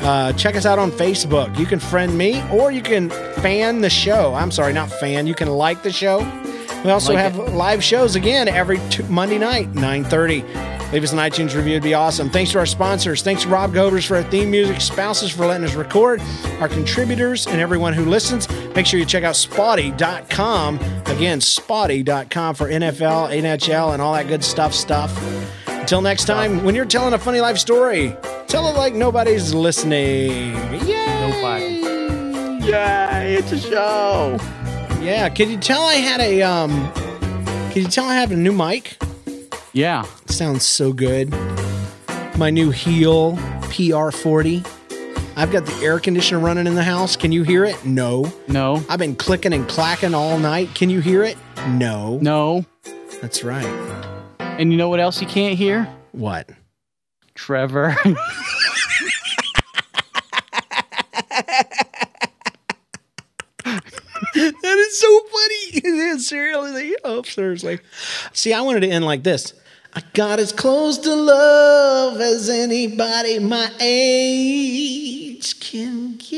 [0.01, 1.57] Uh, check us out on Facebook.
[1.57, 3.09] You can friend me or you can
[3.41, 4.33] fan the show.
[4.35, 5.25] I'm sorry, not fan.
[5.25, 6.19] You can like the show.
[6.83, 10.78] We also Like have live shows again every t- Monday night, 9:30.
[10.91, 12.29] Leave us an iTunes review; it'd be awesome.
[12.29, 13.21] Thanks to our sponsors.
[13.21, 16.21] Thanks to Rob Govers for our theme music, spouses for letting us record,
[16.59, 18.49] our contributors, and everyone who listens.
[18.75, 20.75] Make sure you check out Spawty.com.
[21.05, 24.73] Again, Spawty.com for NFL, NHL, and all that good stuff.
[24.73, 25.15] Stuff.
[25.67, 28.15] Until next time, when you're telling a funny life story,
[28.47, 30.53] tell it like nobody's listening.
[30.85, 31.31] Yay!
[31.31, 32.65] Nobody.
[32.65, 33.35] Yay!
[33.35, 34.37] It's a show.
[35.01, 35.29] Yeah.
[35.29, 36.91] Can you tell I had a um?
[37.71, 38.97] Can you tell I have a new mic?
[39.73, 40.05] Yeah.
[40.25, 41.29] Sounds so good.
[42.37, 43.33] My new Heil
[43.69, 44.65] PR40.
[45.35, 47.15] I've got the air conditioner running in the house.
[47.15, 47.85] Can you hear it?
[47.85, 48.31] No.
[48.47, 48.83] No.
[48.89, 50.73] I've been clicking and clacking all night.
[50.75, 51.37] Can you hear it?
[51.69, 52.17] No.
[52.21, 52.65] No.
[53.21, 53.65] That's right.
[54.39, 55.87] And you know what else you can't hear?
[56.11, 56.49] What?
[57.35, 57.95] Trevor.
[64.35, 65.21] that is so
[65.83, 66.75] Seriously, cereal is
[68.33, 69.53] see, I wanted to end like this.
[69.93, 76.29] I got as close to love as anybody my age can get.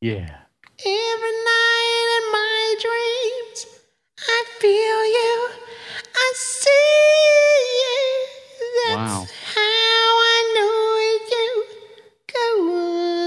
[0.00, 0.36] Yeah.
[0.86, 3.66] Every night in my dreams,
[4.18, 5.50] I feel you,
[6.14, 6.70] I see
[7.82, 8.26] you.
[8.86, 9.26] That's wow.
[9.54, 10.80] how I know
[11.30, 11.64] you
[12.32, 12.44] go
[12.76, 13.19] on.